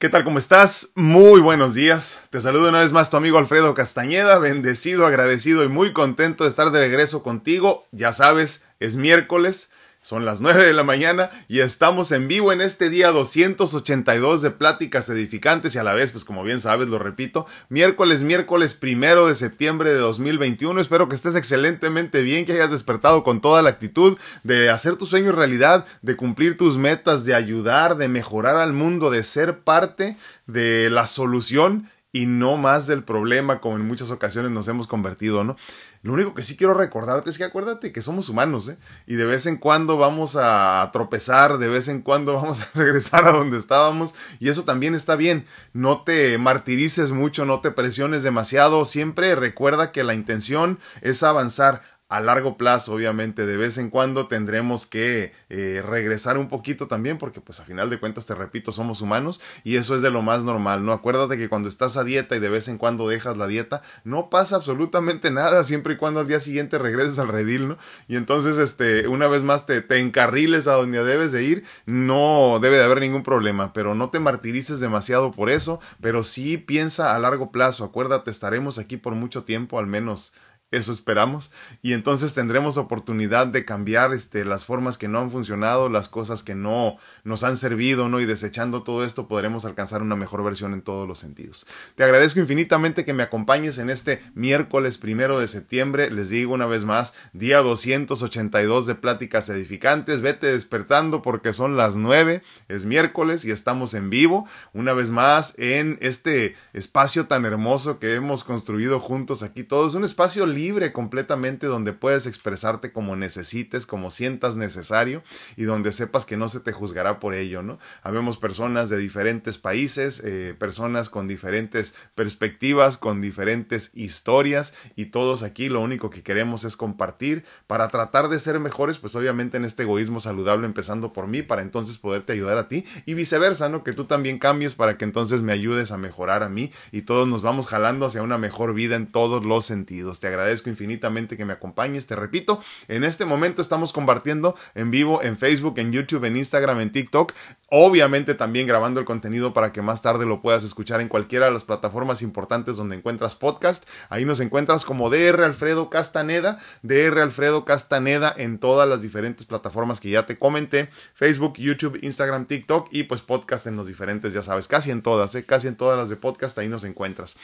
[0.00, 0.22] ¿Qué tal?
[0.22, 0.90] ¿Cómo estás?
[0.94, 2.20] Muy buenos días.
[2.30, 6.50] Te saludo una vez más tu amigo Alfredo Castañeda, bendecido, agradecido y muy contento de
[6.50, 7.84] estar de regreso contigo.
[7.90, 9.72] Ya sabes, es miércoles
[10.08, 14.50] son las 9 de la mañana y estamos en vivo en este día 282 de
[14.50, 19.28] pláticas edificantes y a la vez, pues como bien sabes, lo repito, miércoles, miércoles primero
[19.28, 20.80] de septiembre de 2021.
[20.80, 25.04] Espero que estés excelentemente bien, que hayas despertado con toda la actitud de hacer tu
[25.04, 30.16] sueño realidad, de cumplir tus metas, de ayudar, de mejorar al mundo, de ser parte
[30.46, 35.44] de la solución y no más del problema como en muchas ocasiones nos hemos convertido,
[35.44, 35.56] ¿no?
[36.02, 38.78] Lo único que sí quiero recordarte es que acuérdate que somos humanos, ¿eh?
[39.06, 43.26] Y de vez en cuando vamos a tropezar, de vez en cuando vamos a regresar
[43.26, 45.46] a donde estábamos y eso también está bien.
[45.72, 51.97] No te martirices mucho, no te presiones demasiado, siempre recuerda que la intención es avanzar
[52.08, 57.18] a largo plazo, obviamente, de vez en cuando tendremos que eh, regresar un poquito también,
[57.18, 60.22] porque pues a final de cuentas, te repito, somos humanos y eso es de lo
[60.22, 60.92] más normal, ¿no?
[60.92, 64.30] Acuérdate que cuando estás a dieta y de vez en cuando dejas la dieta, no
[64.30, 67.78] pasa absolutamente nada, siempre y cuando al día siguiente regreses al redil, ¿no?
[68.08, 72.58] Y entonces, este, una vez más te, te encarriles a donde debes de ir, no
[72.62, 77.14] debe de haber ningún problema, pero no te martirices demasiado por eso, pero sí piensa
[77.14, 80.32] a largo plazo, acuérdate, estaremos aquí por mucho tiempo, al menos
[80.70, 81.50] eso esperamos.
[81.80, 86.42] Y entonces tendremos oportunidad de cambiar este, las formas que no han funcionado, las cosas
[86.42, 88.20] que no nos han servido, ¿no?
[88.20, 91.66] Y desechando todo esto podremos alcanzar una mejor versión en todos los sentidos.
[91.94, 96.10] Te agradezco infinitamente que me acompañes en este miércoles primero de septiembre.
[96.10, 100.20] Les digo una vez más, día 282 de Pláticas Edificantes.
[100.20, 104.46] Vete despertando porque son las 9, es miércoles y estamos en vivo.
[104.74, 109.94] Una vez más en este espacio tan hermoso que hemos construido juntos aquí todos.
[109.94, 110.46] Un espacio
[110.92, 115.22] completamente donde puedes expresarte como necesites, como sientas necesario
[115.56, 117.78] y donde sepas que no se te juzgará por ello, ¿no?
[118.02, 125.42] Habemos personas de diferentes países, eh, personas con diferentes perspectivas, con diferentes historias y todos
[125.42, 129.64] aquí lo único que queremos es compartir para tratar de ser mejores, pues obviamente en
[129.64, 133.84] este egoísmo saludable empezando por mí para entonces poderte ayudar a ti y viceversa, ¿no?
[133.84, 137.28] Que tú también cambies para que entonces me ayudes a mejorar a mí y todos
[137.28, 140.20] nos vamos jalando hacia una mejor vida en todos los sentidos.
[140.20, 142.06] Te agradezco agradezco infinitamente que me acompañes.
[142.06, 146.80] Te repito, en este momento estamos compartiendo en vivo en Facebook, en YouTube, en Instagram,
[146.80, 147.32] en TikTok.
[147.70, 151.52] Obviamente también grabando el contenido para que más tarde lo puedas escuchar en cualquiera de
[151.52, 153.84] las plataformas importantes donde encuentras podcast.
[154.08, 160.00] Ahí nos encuentras como DR Alfredo Castaneda, DR Alfredo Castaneda en todas las diferentes plataformas
[160.00, 164.42] que ya te comenté, Facebook, YouTube, Instagram, TikTok y pues podcast en los diferentes, ya
[164.42, 165.44] sabes, casi en todas, ¿eh?
[165.44, 167.36] casi en todas las de podcast ahí nos encuentras.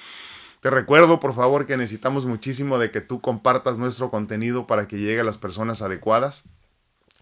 [0.64, 4.96] Te recuerdo, por favor, que necesitamos muchísimo de que tú compartas nuestro contenido para que
[4.96, 6.44] llegue a las personas adecuadas.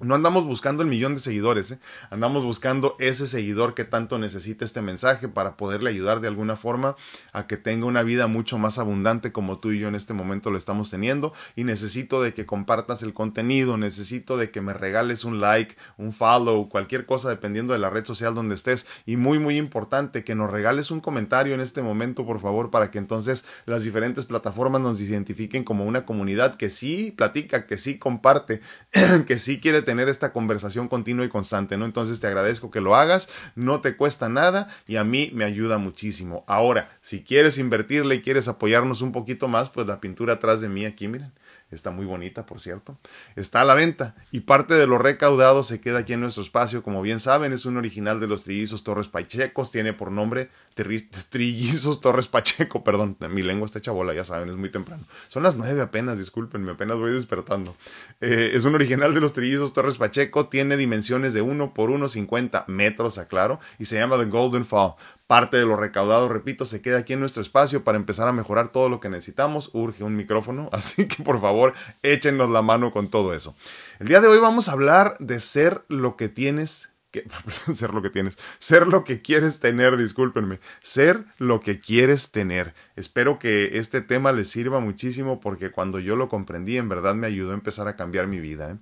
[0.03, 1.79] No andamos buscando el millón de seguidores, ¿eh?
[2.11, 6.97] andamos buscando ese seguidor que tanto necesita este mensaje para poderle ayudar de alguna forma
[7.33, 10.51] a que tenga una vida mucho más abundante como tú y yo en este momento
[10.51, 15.25] lo estamos teniendo y necesito de que compartas el contenido, necesito de que me regales
[15.25, 19.39] un like, un follow, cualquier cosa dependiendo de la red social donde estés y muy
[19.39, 23.45] muy importante que nos regales un comentario en este momento por favor para que entonces
[23.67, 28.61] las diferentes plataformas nos identifiquen como una comunidad que sí platica, que sí comparte,
[29.29, 31.85] que sí quiere tener tener esta conversación continua y constante, ¿no?
[31.85, 35.77] Entonces te agradezco que lo hagas, no te cuesta nada y a mí me ayuda
[35.77, 36.45] muchísimo.
[36.47, 40.71] Ahora, si quieres invertirle y quieres apoyarnos un poquito más, pues la pintura atrás de
[40.71, 41.35] mí aquí, miren,
[41.73, 42.99] Está muy bonita, por cierto.
[43.35, 46.83] Está a la venta y parte de lo recaudado se queda aquí en nuestro espacio.
[46.83, 49.73] Como bien saben, es un original de los Trillizos Torres Pachecos.
[49.73, 52.85] Tiene por nombre Trillizos Torres Pacheco.
[52.85, 55.05] Perdón, mi lengua está hecha bola, ya saben, es muy temprano.
[55.29, 57.75] Son las nueve apenas, discúlpenme, apenas voy despertando.
[58.21, 60.49] Eh, es un original de los Trillizos Torres Pacheco.
[60.49, 64.95] Tiene dimensiones de 1 por 1,50 metros, aclaro, y se llama The Golden Fall.
[65.27, 68.71] Parte de lo recaudado, repito, se queda aquí en nuestro espacio para empezar a mejorar
[68.71, 69.71] todo lo que necesitamos.
[69.73, 73.55] Urge un micrófono, así que por favor échenos la mano con todo eso.
[73.99, 77.29] El día de hoy vamos a hablar de ser lo que tienes que,
[77.75, 82.75] ser lo que tienes, ser lo que quieres tener, discúlpenme, ser lo que quieres tener.
[82.97, 87.29] Espero que este tema les sirva muchísimo porque cuando yo lo comprendí en verdad me
[87.29, 88.73] ayudó a empezar a cambiar mi vida.
[88.73, 88.77] ¿eh?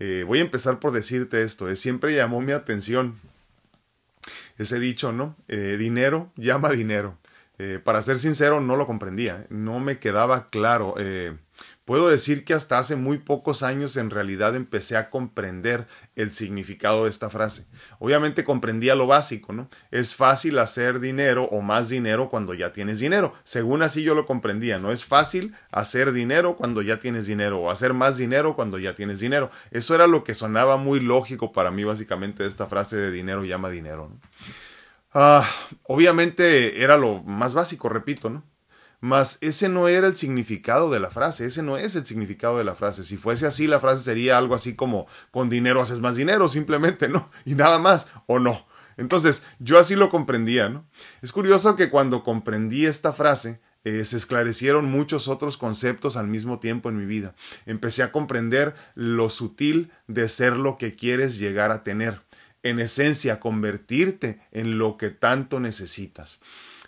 [0.00, 1.76] Eh, voy a empezar por decirte esto, ¿eh?
[1.76, 3.14] siempre llamó mi atención
[4.58, 5.36] ese dicho, ¿no?
[5.48, 7.18] Eh, dinero llama dinero.
[7.58, 10.94] Eh, para ser sincero, no lo comprendía, no me quedaba claro.
[10.98, 11.36] Eh,
[11.84, 15.86] puedo decir que hasta hace muy pocos años en realidad empecé a comprender
[16.16, 17.66] el significado de esta frase.
[17.98, 19.68] Obviamente comprendía lo básico, ¿no?
[19.90, 23.32] Es fácil hacer dinero o más dinero cuando ya tienes dinero.
[23.42, 27.70] Según así yo lo comprendía, no es fácil hacer dinero cuando ya tienes dinero o
[27.70, 29.50] hacer más dinero cuando ya tienes dinero.
[29.70, 33.44] Eso era lo que sonaba muy lógico para mí básicamente de esta frase de dinero
[33.44, 34.08] llama dinero.
[34.08, 34.20] ¿no?
[35.14, 35.46] Ah,
[35.84, 38.44] obviamente era lo más básico, repito, ¿no?
[39.02, 42.62] Mas ese no era el significado de la frase, ese no es el significado de
[42.62, 43.02] la frase.
[43.02, 47.08] Si fuese así, la frase sería algo así como con dinero haces más dinero, simplemente,
[47.08, 47.28] ¿no?
[47.44, 48.64] Y nada más, o no.
[48.96, 50.86] Entonces, yo así lo comprendía, ¿no?
[51.20, 56.60] Es curioso que cuando comprendí esta frase, eh, se esclarecieron muchos otros conceptos al mismo
[56.60, 57.34] tiempo en mi vida.
[57.66, 62.20] Empecé a comprender lo sutil de ser lo que quieres llegar a tener.
[62.62, 66.38] En esencia, convertirte en lo que tanto necesitas.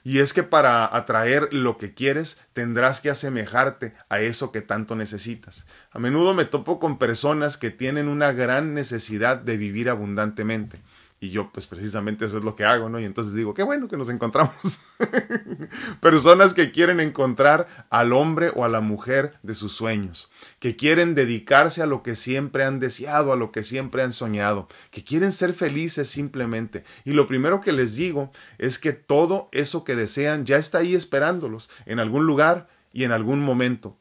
[0.05, 4.95] Y es que para atraer lo que quieres tendrás que asemejarte a eso que tanto
[4.95, 5.67] necesitas.
[5.91, 10.83] A menudo me topo con personas que tienen una gran necesidad de vivir abundantemente
[11.25, 13.00] y yo, pues precisamente eso es lo que hago, ¿no?
[13.00, 14.79] Y entonces digo, qué bueno que nos encontramos.
[16.00, 21.15] Personas que quieren encontrar al hombre o a la mujer de sus sueños, que quieren
[21.15, 25.32] dedicarse a lo que siempre han deseado, a lo que siempre han soñado, que quieren
[25.32, 26.85] ser felices simplemente.
[27.06, 30.94] Y lo primero que les digo es que todo eso que desean ya está ahí
[30.94, 33.97] esperándolos, en algún lugar y en algún momento.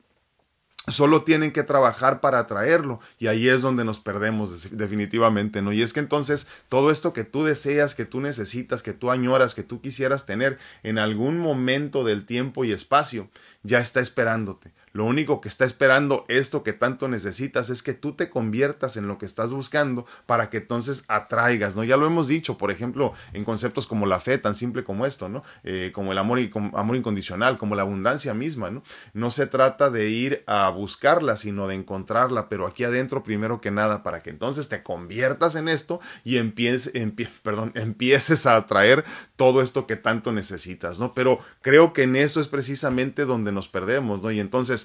[0.88, 5.71] Solo tienen que trabajar para atraerlo y ahí es donde nos perdemos definitivamente, ¿no?
[5.71, 9.56] Y es que entonces todo esto que tú deseas, que tú necesitas, que tú añoras,
[9.56, 13.30] que tú quisieras tener en algún momento del tiempo y espacio,
[13.63, 14.74] ya está esperándote.
[14.94, 19.07] Lo único que está esperando esto que tanto necesitas es que tú te conviertas en
[19.07, 21.84] lo que estás buscando para que entonces atraigas, ¿no?
[21.84, 25.30] Ya lo hemos dicho, por ejemplo, en conceptos como la fe, tan simple como esto,
[25.30, 25.44] ¿no?
[25.63, 28.84] Eh, como el amor, y, amor incondicional, como la abundancia misma, ¿no?
[29.13, 33.72] No se trata de ir a buscarla, sino de encontrarla, pero aquí adentro primero que
[33.72, 36.94] nada, para que entonces te conviertas en esto y empieces,
[37.44, 39.04] perdón, empieces a atraer
[39.36, 41.13] todo esto que tanto necesitas, ¿no?
[41.13, 44.31] Pero creo que en eso es precisamente donde nos perdemos, ¿no?
[44.31, 44.82] Y entonces,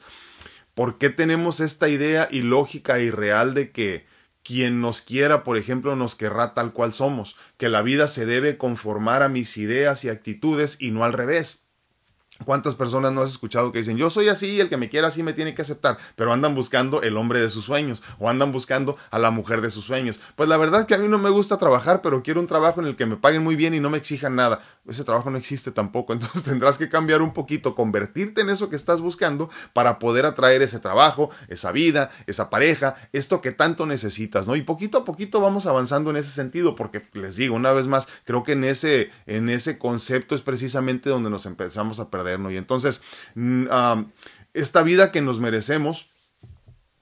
[0.75, 4.07] ¿por qué tenemos esta idea ilógica y real de que
[4.43, 8.57] quien nos quiera, por ejemplo, nos querrá tal cual somos, que la vida se debe
[8.57, 11.68] conformar a mis ideas y actitudes y no al revés?
[12.45, 15.25] ¿Cuántas personas no has escuchado que dicen, yo soy así, el que me quiera así
[15.25, 18.97] me tiene que aceptar, pero andan buscando el hombre de sus sueños o andan buscando
[19.11, 20.21] a la mujer de sus sueños?
[20.37, 22.81] Pues la verdad es que a mí no me gusta trabajar, pero quiero un trabajo
[22.81, 24.61] en el que me paguen muy bien y no me exijan nada.
[24.89, 28.77] Ese trabajo no existe tampoco, entonces tendrás que cambiar un poquito, convertirte en eso que
[28.77, 34.47] estás buscando para poder atraer ese trabajo, esa vida, esa pareja, esto que tanto necesitas,
[34.47, 34.55] ¿no?
[34.55, 38.07] Y poquito a poquito vamos avanzando en ese sentido, porque les digo, una vez más,
[38.25, 42.57] creo que en ese, en ese concepto es precisamente donde nos empezamos a perder y
[42.57, 43.03] entonces,
[43.35, 43.67] mm,
[44.55, 46.07] esta vida que nos merecemos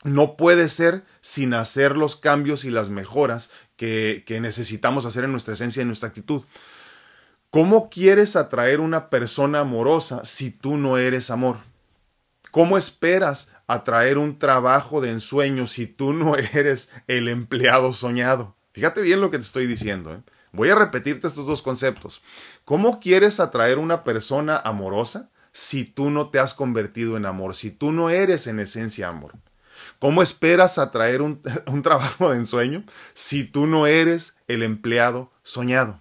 [0.05, 5.55] no puede ser sin hacer los cambios y las mejoras que, necesitamos hacer en nuestra
[5.55, 6.45] esencia y en nuestra actitud.
[7.51, 11.59] ¿Cómo quieres atraer una persona amorosa si tú no eres amor?
[12.51, 18.55] ¿Cómo esperas atraer un trabajo de ensueño si tú no eres el empleado soñado?
[18.73, 20.15] Fíjate bien lo que te estoy diciendo.
[20.15, 20.21] ¿eh?
[20.57, 22.23] Voy a repetirte estos dos conceptos.
[22.65, 27.71] ¿Cómo quieres atraer una persona amorosa si tú no te has convertido en amor, si
[27.71, 29.35] tú no eres en esencia amor?
[29.99, 36.01] ¿Cómo esperas atraer un, un trabajo de ensueño si tú no eres el empleado soñado?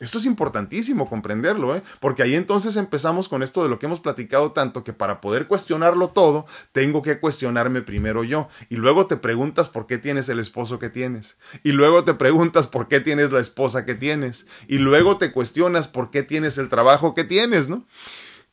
[0.00, 1.82] Esto es importantísimo comprenderlo, ¿eh?
[1.98, 5.48] porque ahí entonces empezamos con esto de lo que hemos platicado tanto que para poder
[5.48, 8.48] cuestionarlo todo, tengo que cuestionarme primero yo.
[8.68, 11.36] Y luego te preguntas por qué tienes el esposo que tienes.
[11.64, 14.46] Y luego te preguntas por qué tienes la esposa que tienes.
[14.68, 17.84] Y luego te cuestionas por qué tienes el trabajo que tienes, ¿no?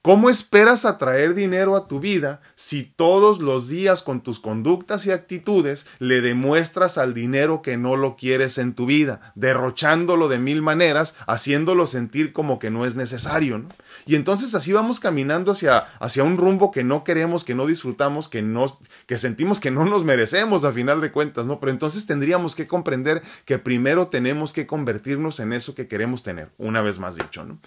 [0.06, 5.12] ¿Cómo esperas atraer dinero a tu vida si todos los días con tus conductas y
[5.12, 10.62] actitudes le demuestras al dinero que no lo quieres en tu vida, derrochándolo de mil
[10.62, 13.66] maneras, haciéndolo sentir como que no es necesario?
[14.06, 18.30] Y entonces así vamos caminando hacia, hacia un rumbo que no queremos, que no disfrutamos,
[18.30, 21.60] que, nos, que sentimos que no nos merecemos a final de cuentas, ¿no?
[21.60, 26.52] Pero entonces tendríamos que comprender que primero tenemos que convertirnos en eso que queremos tener,
[26.60, 27.58] una vez más dicho, ¿no?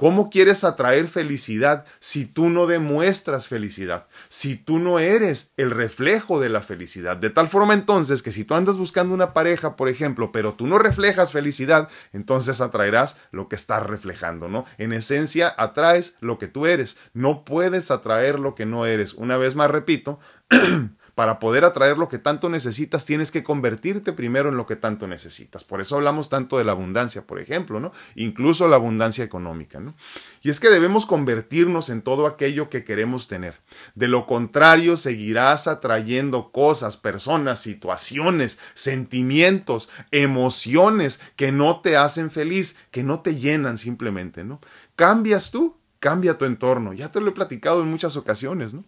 [0.00, 4.06] ¿Cómo quieres atraer felicidad si tú no demuestras felicidad?
[4.30, 7.18] Si tú no eres el reflejo de la felicidad.
[7.18, 10.66] De tal forma entonces que si tú andas buscando una pareja, por ejemplo, pero tú
[10.66, 14.64] no reflejas felicidad, entonces atraerás lo que estás reflejando, ¿no?
[14.78, 16.96] En esencia, atraes lo que tú eres.
[17.12, 19.12] No puedes atraer lo que no eres.
[19.12, 20.18] Una vez más repito,
[21.20, 25.06] para poder atraer lo que tanto necesitas, tienes que convertirte primero en lo que tanto
[25.06, 25.64] necesitas.
[25.64, 27.92] Por eso hablamos tanto de la abundancia, por ejemplo, ¿no?
[28.14, 29.94] Incluso la abundancia económica, ¿no?
[30.40, 33.60] Y es que debemos convertirnos en todo aquello que queremos tener.
[33.94, 42.78] De lo contrario, seguirás atrayendo cosas, personas, situaciones, sentimientos, emociones que no te hacen feliz,
[42.90, 44.58] que no te llenan simplemente, ¿no?
[44.96, 46.94] Cambias tú, cambia tu entorno.
[46.94, 48.84] Ya te lo he platicado en muchas ocasiones, ¿no?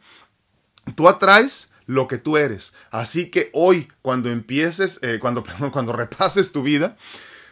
[0.96, 2.74] Tú atraes lo que tú eres.
[2.90, 6.96] Así que hoy, cuando empieces, eh, cuando, cuando repases tu vida,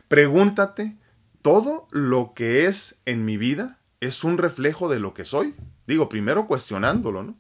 [0.08, 0.96] pregúntate
[1.42, 5.54] todo lo que es en mi vida es un reflejo de lo que soy.
[5.86, 7.36] Digo, primero cuestionándolo, ¿no?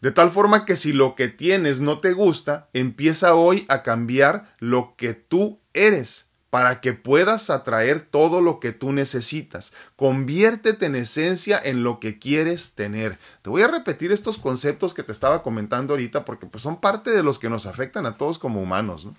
[0.00, 4.52] De tal forma que si lo que tienes no te gusta, empieza hoy a cambiar
[4.58, 9.72] lo que tú eres para que puedas atraer todo lo que tú necesitas.
[9.96, 13.18] Conviértete en esencia en lo que quieres tener.
[13.40, 17.10] Te voy a repetir estos conceptos que te estaba comentando ahorita porque pues, son parte
[17.10, 19.06] de los que nos afectan a todos como humanos.
[19.06, 19.16] ¿no?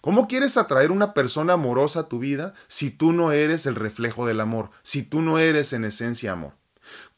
[0.00, 4.26] ¿Cómo quieres atraer una persona amorosa a tu vida si tú no eres el reflejo
[4.26, 6.54] del amor, si tú no eres en esencia amor?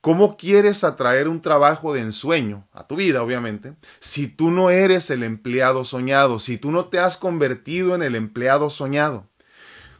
[0.01, 5.09] ¿Cómo quieres atraer un trabajo de ensueño a tu vida, obviamente, si tú no eres
[5.11, 9.29] el empleado soñado, si tú no te has convertido en el empleado soñado?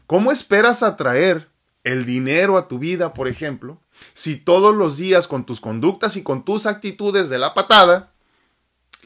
[0.07, 1.49] ¿Cómo esperas atraer
[1.83, 3.81] el dinero a tu vida, por ejemplo,
[4.13, 8.13] si todos los días con tus conductas y con tus actitudes de la patada,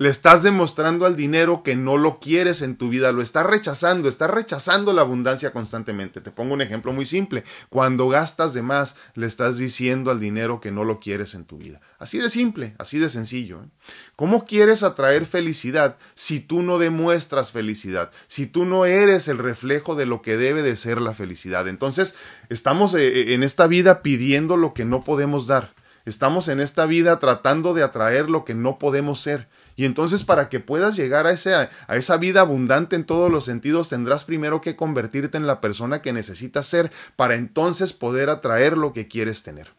[0.01, 4.09] le estás demostrando al dinero que no lo quieres en tu vida, lo estás rechazando,
[4.09, 6.21] estás rechazando la abundancia constantemente.
[6.21, 7.43] Te pongo un ejemplo muy simple.
[7.69, 11.59] Cuando gastas de más, le estás diciendo al dinero que no lo quieres en tu
[11.59, 11.81] vida.
[11.99, 13.61] Así de simple, así de sencillo.
[13.61, 13.67] ¿eh?
[14.15, 18.09] ¿Cómo quieres atraer felicidad si tú no demuestras felicidad?
[18.25, 21.67] Si tú no eres el reflejo de lo que debe de ser la felicidad.
[21.67, 22.15] Entonces,
[22.49, 25.75] estamos eh, eh, en esta vida pidiendo lo que no podemos dar.
[26.05, 29.47] Estamos en esta vida tratando de atraer lo que no podemos ser.
[29.75, 33.45] Y entonces para que puedas llegar a, ese, a esa vida abundante en todos los
[33.45, 38.77] sentidos, tendrás primero que convertirte en la persona que necesitas ser para entonces poder atraer
[38.77, 39.69] lo que quieres tener.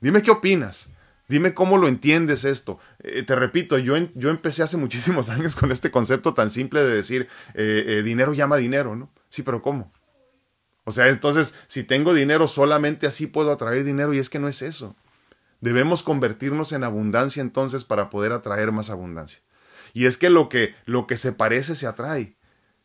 [0.00, 0.88] Dime qué opinas.
[1.28, 2.78] Dime cómo lo entiendes esto.
[2.98, 6.94] Eh, te repito, yo, yo empecé hace muchísimos años con este concepto tan simple de
[6.94, 9.10] decir eh, eh, dinero llama dinero, ¿no?
[9.28, 9.92] Sí, pero ¿cómo?
[10.84, 14.48] O sea, entonces, si tengo dinero, solamente así puedo atraer dinero y es que no
[14.48, 14.96] es eso.
[15.62, 19.42] Debemos convertirnos en abundancia entonces para poder atraer más abundancia.
[19.94, 22.36] Y es que lo que, lo que se parece se atrae.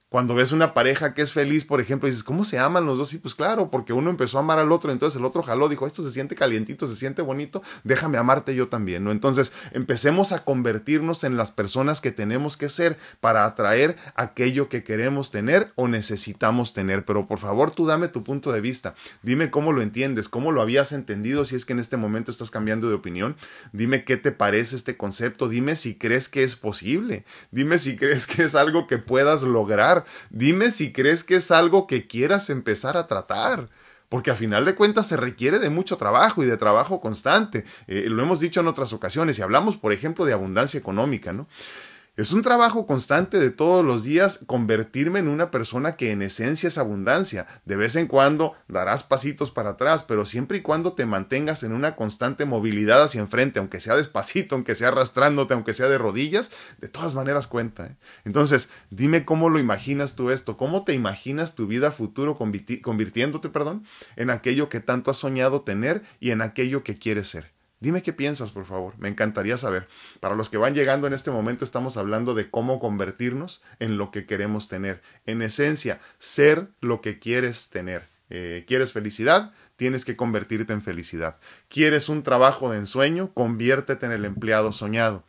[0.09, 3.13] Cuando ves una pareja que es feliz, por ejemplo, dices, ¿cómo se aman los dos?
[3.13, 5.85] Y pues claro, porque uno empezó a amar al otro, entonces el otro jaló, dijo,
[5.85, 9.11] esto se siente calientito, se siente bonito, déjame amarte yo también, ¿no?
[9.11, 14.81] Entonces empecemos a convertirnos en las personas que tenemos que ser para atraer aquello que
[14.81, 17.03] queremos tener o necesitamos tener.
[17.03, 20.61] Pero por favor, tú dame tu punto de vista, dime cómo lo entiendes, cómo lo
[20.61, 23.35] habías entendido, si es que en este momento estás cambiando de opinión,
[23.73, 28.25] dime qué te parece este concepto, dime si crees que es posible, dime si crees
[28.25, 29.96] que es algo que puedas lograr
[30.29, 33.67] Dime si crees que es algo que quieras empezar a tratar
[34.09, 37.65] porque a final de cuentas se requiere de mucho trabajo y de trabajo constante.
[37.87, 41.47] Eh, lo hemos dicho en otras ocasiones y hablamos, por ejemplo, de abundancia económica, ¿no?
[42.17, 46.65] Es un trabajo constante de todos los días convertirme en una persona que en esencia
[46.65, 47.45] es abundancia.
[47.63, 51.73] De vez en cuando darás pasitos para atrás, pero siempre y cuando te mantengas en
[51.73, 56.49] una constante movilidad hacia enfrente, aunque sea despacito, aunque sea arrastrándote, aunque sea de rodillas,
[56.79, 57.85] de todas maneras cuenta.
[57.85, 57.97] ¿eh?
[58.25, 63.85] Entonces, dime cómo lo imaginas tú esto, cómo te imaginas tu vida futuro convirtiéndote, perdón,
[64.15, 67.56] en aquello que tanto has soñado tener y en aquello que quieres ser.
[67.79, 68.95] Dime qué piensas, por favor.
[68.97, 69.87] Me encantaría saber.
[70.19, 74.09] Para los que van llegando en este momento, estamos hablando de cómo convertirnos en lo
[74.09, 75.01] que queremos tener.
[75.25, 78.05] En esencia, ser lo que quieres tener.
[78.29, 79.53] Eh, ¿Quieres felicidad?
[79.75, 81.37] Tienes que convertirte en felicidad.
[81.69, 83.31] ¿Quieres un trabajo de ensueño?
[83.33, 85.23] Conviértete en el empleado soñado.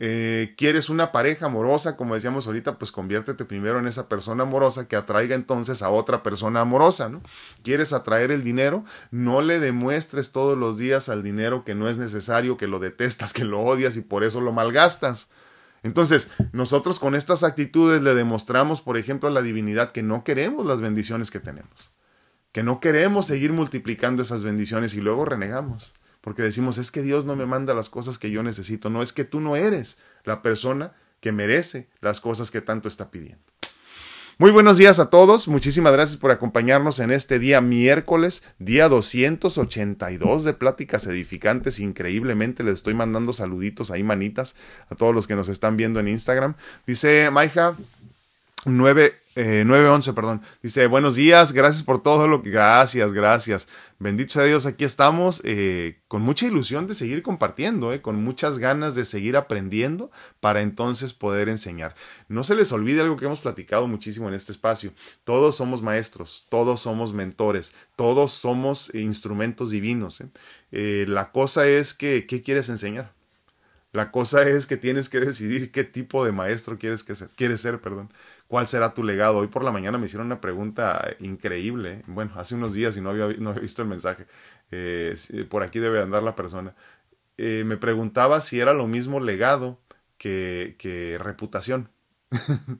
[0.00, 4.86] Eh, quieres una pareja amorosa, como decíamos ahorita, pues conviértete primero en esa persona amorosa
[4.86, 7.20] que atraiga entonces a otra persona amorosa, ¿no?
[7.64, 11.96] Quieres atraer el dinero, no le demuestres todos los días al dinero que no es
[11.98, 15.30] necesario, que lo detestas, que lo odias y por eso lo malgastas.
[15.82, 20.66] Entonces, nosotros con estas actitudes le demostramos, por ejemplo, a la divinidad que no queremos
[20.66, 21.90] las bendiciones que tenemos,
[22.52, 25.94] que no queremos seguir multiplicando esas bendiciones y luego renegamos
[26.28, 29.14] porque decimos, es que Dios no me manda las cosas que yo necesito, no es
[29.14, 33.42] que tú no eres la persona que merece las cosas que tanto está pidiendo.
[34.36, 40.44] Muy buenos días a todos, muchísimas gracias por acompañarnos en este día miércoles, día 282
[40.44, 44.54] de Pláticas Edificantes, increíblemente les estoy mandando saluditos ahí manitas
[44.90, 46.56] a todos los que nos están viendo en Instagram.
[46.86, 47.74] Dice Maija,
[48.76, 50.42] 9, 911, eh, perdón.
[50.62, 52.50] Dice, buenos días, gracias por todo lo que...
[52.50, 53.68] Gracias, gracias.
[54.00, 58.58] Bendito sea Dios, aquí estamos eh, con mucha ilusión de seguir compartiendo, eh, con muchas
[58.58, 60.10] ganas de seguir aprendiendo
[60.40, 61.94] para entonces poder enseñar.
[62.28, 64.92] No se les olvide algo que hemos platicado muchísimo en este espacio.
[65.22, 70.22] Todos somos maestros, todos somos mentores, todos somos instrumentos divinos.
[70.70, 73.12] la cosa es que, ¿qué quieres enseñar?
[73.92, 77.80] La cosa es que tienes que decidir qué tipo de maestro quieres, que quieres ser,
[77.80, 78.12] perdón.
[78.48, 79.36] ¿Cuál será tu legado?
[79.38, 82.02] Hoy por la mañana me hicieron una pregunta increíble.
[82.06, 84.26] Bueno, hace unos días y no había, no había visto el mensaje.
[84.70, 85.14] Eh,
[85.50, 86.74] por aquí debe andar la persona.
[87.36, 89.78] Eh, me preguntaba si era lo mismo legado
[90.16, 91.90] que, reputación.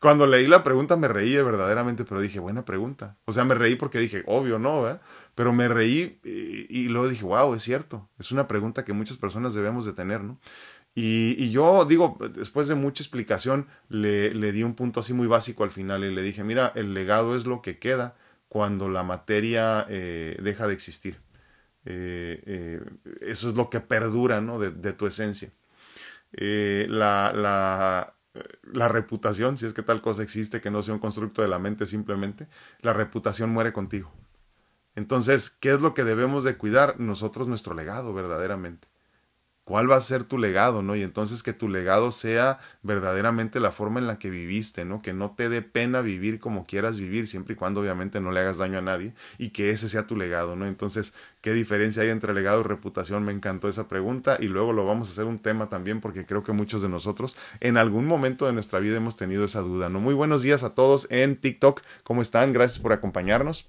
[0.00, 3.16] Cuando leí la pregunta me reí verdaderamente, pero dije, buena pregunta.
[3.24, 5.00] O sea, me reí porque dije, obvio, no, ¿eh?
[5.34, 8.10] Pero me reí y, luego dije, wow, es cierto.
[8.18, 10.38] Es una pregunta que muchas personas debemos de tener, ¿no?
[10.96, 15.64] Y, yo digo, después de mucha explicación, le, le, di un punto así muy básico
[15.64, 18.16] al final y le dije, mira, el legado es lo que queda
[18.48, 21.20] cuando la materia eh, deja de existir.
[21.84, 22.80] Eh, eh,
[23.22, 24.60] eso es lo que perdura ¿no?
[24.60, 25.50] de, tu esencia.
[26.32, 28.14] la, la,
[28.62, 31.58] la reputación, si es que tal cosa existe, que no sea un constructo de la
[31.58, 32.46] mente simplemente,
[32.80, 34.12] la reputación muere contigo.
[34.94, 37.00] Entonces, ¿qué es lo que debemos de cuidar?
[37.00, 38.93] Nosotros nuestro legado verdaderamente
[39.64, 40.94] cuál va a ser tu legado, ¿no?
[40.94, 45.00] Y entonces que tu legado sea verdaderamente la forma en la que viviste, ¿no?
[45.02, 48.40] Que no te dé pena vivir como quieras vivir, siempre y cuando obviamente no le
[48.40, 50.66] hagas daño a nadie y que ese sea tu legado, ¿no?
[50.66, 53.24] Entonces, ¿qué diferencia hay entre legado y reputación?
[53.24, 56.42] Me encantó esa pregunta y luego lo vamos a hacer un tema también porque creo
[56.42, 60.00] que muchos de nosotros en algún momento de nuestra vida hemos tenido esa duda, ¿no?
[60.00, 62.52] Muy buenos días a todos en TikTok, ¿cómo están?
[62.52, 63.68] Gracias por acompañarnos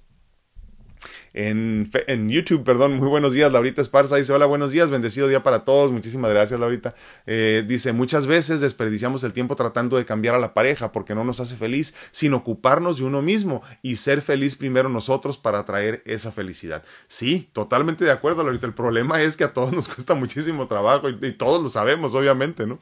[1.36, 2.94] en, YouTube, perdón.
[2.94, 4.15] Muy buenos días, Laurita Esparza.
[4.15, 5.92] Dice, hola, buenos días, bendecido día para todos.
[5.92, 6.96] Muchísimas gracias, Laurita.
[7.27, 11.25] Eh, dice, muchas veces desperdiciamos el tiempo tratando de cambiar a la pareja porque no
[11.25, 16.01] nos hace feliz, sin ocuparnos de uno mismo y ser feliz primero nosotros para traer
[16.06, 16.84] esa felicidad.
[17.08, 18.65] Sí, totalmente de acuerdo, Laurita.
[18.65, 22.65] El problema es que a todos nos cuesta muchísimo trabajo y, todos lo sabemos, obviamente,
[22.65, 22.80] ¿no?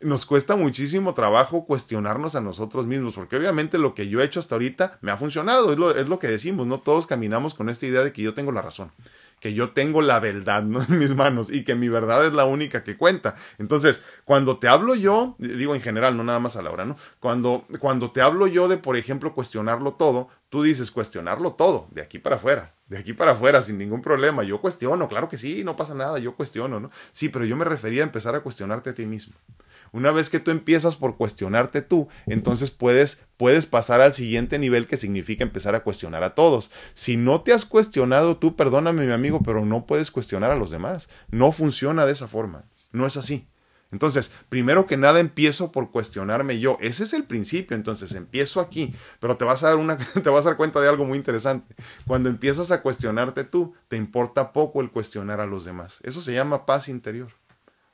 [0.00, 4.38] nos cuesta muchísimo trabajo cuestionarnos a nosotros mismos, porque obviamente lo que yo he hecho
[4.38, 6.80] hasta ahorita me ha funcionado, es lo, que decimos, ¿no?
[6.80, 8.92] Todos caminamos con esta idea de que yo tengo la razón,
[9.40, 12.82] que yo tengo la verdad en mis manos y que mi verdad es la única
[12.82, 13.34] que cuenta.
[13.58, 16.96] Entonces, cuando te hablo yo, digo en general, no nada más a la hora, ¿no?
[17.20, 22.02] Cuando, cuando te hablo yo de, por ejemplo, cuestionarlo todo, tú dices cuestionarlo todo, de
[22.02, 24.42] aquí para afuera, de aquí para afuera, sin ningún problema.
[24.42, 26.90] Yo cuestiono, claro que sí, no pasa nada, yo cuestiono, ¿no?
[27.12, 29.34] Sí, pero yo me refería a empezar a cuestionarte a ti mismo.
[29.92, 34.86] Una vez que tú empiezas por cuestionarte tú, entonces puedes, puedes pasar al siguiente nivel
[34.86, 36.70] que significa empezar a cuestionar a todos.
[36.94, 40.70] Si no te has cuestionado tú, perdóname mi amigo, pero no puedes cuestionar a los
[40.70, 41.08] demás.
[41.30, 42.64] No funciona de esa forma.
[42.92, 43.48] No es así.
[43.90, 46.76] Entonces, primero que nada empiezo por cuestionarme yo.
[46.80, 47.74] Ese es el principio.
[47.74, 50.88] Entonces, empiezo aquí, pero te vas a dar una te vas a dar cuenta de
[50.88, 51.74] algo muy interesante.
[52.06, 56.00] Cuando empiezas a cuestionarte tú, te importa poco el cuestionar a los demás.
[56.02, 57.32] Eso se llama paz interior.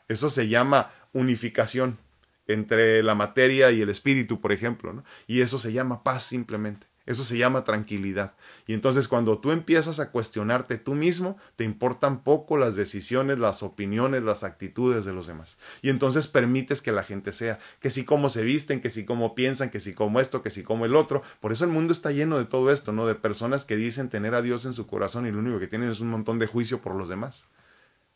[0.09, 1.98] Eso se llama unificación
[2.46, 5.03] entre la materia y el espíritu, por ejemplo.
[5.27, 6.87] Y eso se llama paz simplemente.
[7.07, 8.35] Eso se llama tranquilidad.
[8.66, 13.62] Y entonces cuando tú empiezas a cuestionarte tú mismo, te importan poco las decisiones, las
[13.62, 15.59] opiniones, las actitudes de los demás.
[15.83, 19.35] Y entonces permites que la gente sea, que si cómo se visten, que si cómo
[19.35, 21.22] piensan, que si como esto, que si como el otro.
[21.40, 23.07] Por eso el mundo está lleno de todo esto, ¿no?
[23.07, 25.90] De personas que dicen tener a Dios en su corazón y lo único que tienen
[25.90, 27.48] es un montón de juicio por los demás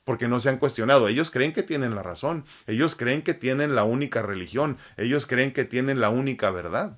[0.09, 1.07] porque no se han cuestionado.
[1.07, 5.53] Ellos creen que tienen la razón, ellos creen que tienen la única religión, ellos creen
[5.53, 6.97] que tienen la única verdad.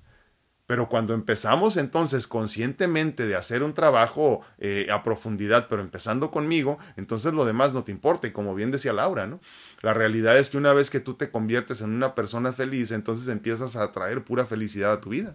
[0.66, 6.78] Pero cuando empezamos entonces conscientemente de hacer un trabajo eh, a profundidad, pero empezando conmigo,
[6.96, 8.28] entonces lo demás no te importa.
[8.28, 9.40] Y como bien decía Laura, ¿no?
[9.82, 13.26] La realidad es que una vez que tú te conviertes en una persona feliz, entonces
[13.26, 15.34] empiezas a traer pura felicidad a tu vida.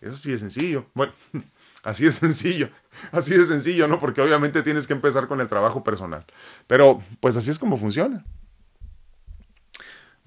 [0.00, 0.86] Eso sí es sencillo.
[0.94, 1.12] Bueno,
[1.82, 2.68] Así de sencillo,
[3.12, 4.00] así de sencillo, ¿no?
[4.00, 6.24] Porque obviamente tienes que empezar con el trabajo personal.
[6.66, 8.24] Pero pues así es como funciona.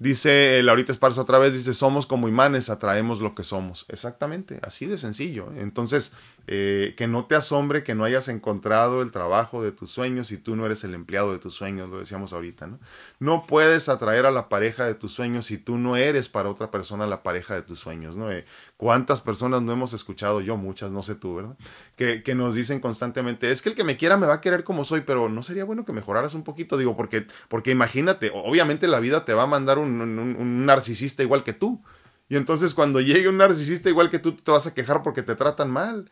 [0.00, 3.86] Dice Laurita Esparza otra vez, dice, somos como imanes, atraemos lo que somos.
[3.88, 5.52] Exactamente, así de sencillo.
[5.56, 6.12] Entonces,
[6.48, 10.36] eh, que no te asombre que no hayas encontrado el trabajo de tus sueños si
[10.36, 12.80] tú no eres el empleado de tus sueños, lo decíamos ahorita, ¿no?
[13.20, 16.72] No puedes atraer a la pareja de tus sueños si tú no eres para otra
[16.72, 18.32] persona la pareja de tus sueños, ¿no?
[18.32, 18.44] Eh,
[18.84, 20.42] ¿Cuántas personas no hemos escuchado?
[20.42, 21.56] Yo muchas, no sé tú, ¿verdad?
[21.96, 24.62] Que, que nos dicen constantemente, es que el que me quiera me va a querer
[24.62, 26.76] como soy, pero ¿no sería bueno que mejoraras un poquito?
[26.76, 31.44] Digo, porque, porque imagínate, obviamente la vida te va a mandar un un, narcisista igual
[31.44, 31.82] que tú.
[32.28, 35.34] Y entonces cuando llegue un narcisista igual que tú, te vas a quejar porque te
[35.34, 36.10] tratan mal.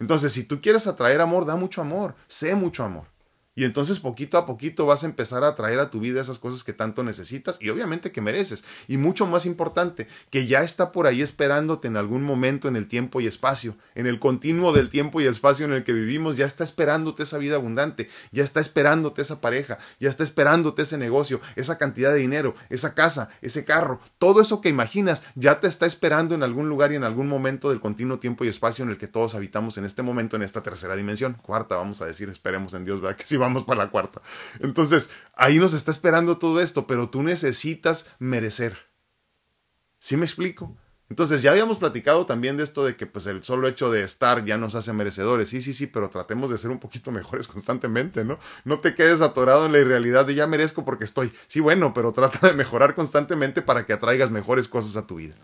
[0.00, 3.06] Entonces, si tú quieres atraer amor, da mucho amor, sé mucho amor.
[3.58, 6.62] Y entonces poquito a poquito vas a empezar a traer a tu vida esas cosas
[6.62, 8.62] que tanto necesitas y obviamente que mereces.
[8.86, 12.86] Y mucho más importante, que ya está por ahí esperándote en algún momento en el
[12.86, 16.36] tiempo y espacio, en el continuo del tiempo y el espacio en el que vivimos,
[16.36, 20.96] ya está esperándote esa vida abundante, ya está esperándote esa pareja, ya está esperándote ese
[20.96, 25.66] negocio, esa cantidad de dinero, esa casa, ese carro, todo eso que imaginas ya te
[25.66, 28.92] está esperando en algún lugar y en algún momento del continuo tiempo y espacio en
[28.92, 32.28] el que todos habitamos en este momento, en esta tercera dimensión, cuarta, vamos a decir,
[32.28, 33.16] esperemos en Dios, ¿verdad?
[33.16, 34.22] Que si va vamos para la cuarta.
[34.60, 38.76] Entonces, ahí nos está esperando todo esto, pero tú necesitas merecer.
[39.98, 40.76] ¿Sí me explico?
[41.10, 44.44] Entonces, ya habíamos platicado también de esto de que pues el solo hecho de estar
[44.44, 45.48] ya nos hace merecedores.
[45.48, 48.38] Sí, sí, sí, pero tratemos de ser un poquito mejores constantemente, ¿no?
[48.64, 51.32] No te quedes atorado en la irrealidad de ya merezco porque estoy.
[51.46, 55.34] Sí, bueno, pero trata de mejorar constantemente para que atraigas mejores cosas a tu vida.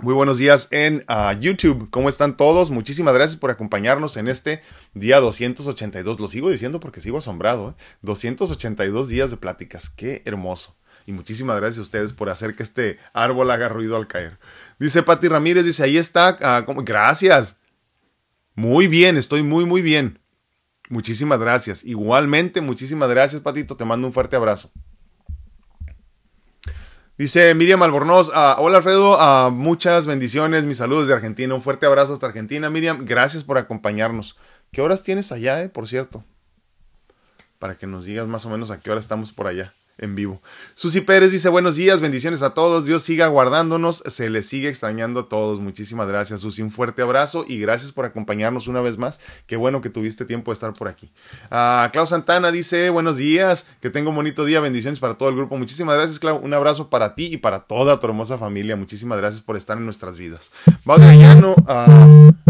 [0.00, 1.90] Muy buenos días en uh, YouTube.
[1.90, 2.70] ¿Cómo están todos?
[2.70, 4.62] Muchísimas gracias por acompañarnos en este
[4.94, 6.20] día 282.
[6.20, 7.70] Lo sigo diciendo porque sigo asombrado.
[7.70, 7.82] ¿eh?
[8.02, 9.88] 282 días de pláticas.
[9.90, 10.76] Qué hermoso.
[11.04, 14.38] Y muchísimas gracias a ustedes por hacer que este árbol haga ruido al caer.
[14.78, 16.64] Dice Pati Ramírez, dice, ahí está.
[16.64, 17.58] Uh, gracias.
[18.54, 20.20] Muy bien, estoy muy, muy bien.
[20.90, 21.84] Muchísimas gracias.
[21.84, 23.76] Igualmente, muchísimas gracias, Patito.
[23.76, 24.70] Te mando un fuerte abrazo.
[27.18, 31.84] Dice Miriam Albornoz, uh, hola Alfredo, uh, muchas bendiciones, mis saludos de Argentina, un fuerte
[31.84, 32.70] abrazo hasta Argentina.
[32.70, 34.36] Miriam, gracias por acompañarnos.
[34.70, 36.22] ¿Qué horas tienes allá, eh, por cierto?
[37.58, 40.40] Para que nos digas más o menos a qué hora estamos por allá en vivo.
[40.74, 45.20] Susi Pérez dice buenos días, bendiciones a todos, Dios siga guardándonos, se les sigue extrañando
[45.20, 45.60] a todos.
[45.60, 49.20] Muchísimas gracias Susi, un fuerte abrazo y gracias por acompañarnos una vez más.
[49.46, 51.10] Qué bueno que tuviste tiempo de estar por aquí.
[51.50, 55.36] Uh, Clau Santana dice buenos días, que tengo un bonito día, bendiciones para todo el
[55.36, 55.58] grupo.
[55.58, 58.76] Muchísimas gracias Clau, un abrazo para ti y para toda tu hermosa familia.
[58.76, 60.50] Muchísimas gracias por estar en nuestras vidas.
[60.84, 62.47] Baudrillano, uh,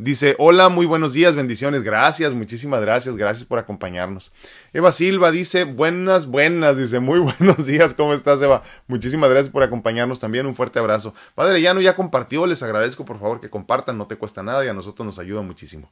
[0.00, 4.30] Dice, hola, muy buenos días, bendiciones, gracias, muchísimas gracias, gracias por acompañarnos.
[4.72, 8.62] Eva Silva dice, buenas, buenas, dice, muy buenos días, ¿cómo estás, Eva?
[8.86, 11.14] Muchísimas gracias por acompañarnos también, un fuerte abrazo.
[11.34, 14.68] Padre Llano ya compartió, les agradezco por favor que compartan, no te cuesta nada y
[14.68, 15.90] a nosotros nos ayuda muchísimo.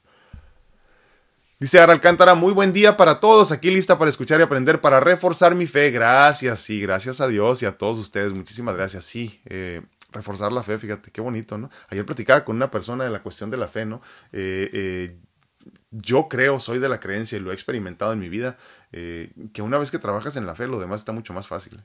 [1.58, 5.00] Dice Ara Alcántara, muy buen día para todos, aquí lista para escuchar y aprender, para
[5.00, 5.90] reforzar mi fe.
[5.90, 9.04] Gracias, sí, gracias a Dios y a todos ustedes, muchísimas gracias.
[9.04, 9.82] Sí, eh,
[10.16, 11.70] reforzar la fe, fíjate, qué bonito, ¿no?
[11.88, 14.02] Ayer platicaba con una persona de la cuestión de la fe, ¿no?
[14.33, 15.16] Eh, eh,
[15.90, 18.57] yo creo, soy de la creencia y lo he experimentado en mi vida,
[18.92, 21.81] eh, que una vez que trabajas en la fe, lo demás está mucho más fácil.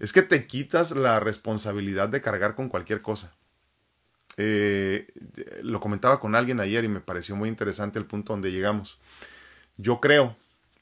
[0.00, 3.34] Es que te quitas la responsabilidad de cargar con cualquier cosa.
[5.62, 8.98] lo comentaba con alguien ayer y me pareció muy interesante el punto donde llegamos.
[9.76, 10.36] Yo creo,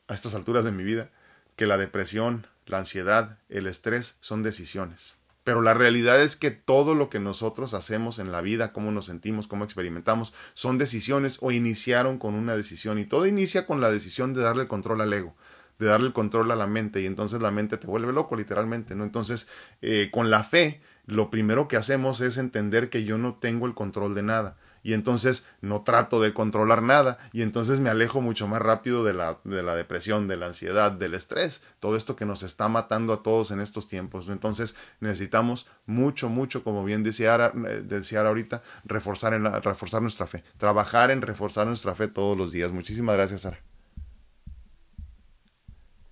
[0.09, 1.11] a estas alturas de mi vida,
[1.57, 5.16] que la depresión, la ansiedad, el estrés son decisiones.
[5.47, 9.07] Pero la realidad es que todo lo que nosotros hacemos en la vida, cómo nos
[9.07, 12.99] sentimos, cómo experimentamos, son decisiones o iniciaron con una decisión.
[12.99, 15.37] Y todo inicia con la decisión de darle el control al ego,
[15.79, 17.01] de darle el control a la mente.
[17.01, 18.97] Y entonces la mente te vuelve loco, literalmente.
[18.97, 19.05] ¿no?
[19.05, 19.49] Entonces,
[19.83, 23.75] eh, con la fe, lo primero que hacemos es entender que yo no tengo el
[23.75, 24.57] control de nada
[24.87, 29.15] y entonces no trato de controlar nada y entonces me alejo mucho más rápido de
[29.15, 33.13] la, de la depresión, de la ansiedad, del estrés, todo esto que nos está matando
[33.13, 34.29] a todos en estos tiempos.
[34.29, 40.03] Entonces necesitamos mucho, mucho, como bien decía, Ara, eh, decía ahorita, reforzar, en la, reforzar
[40.03, 42.71] nuestra fe, trabajar en reforzar nuestra fe todos los días.
[42.71, 43.59] Muchísimas gracias, Sara.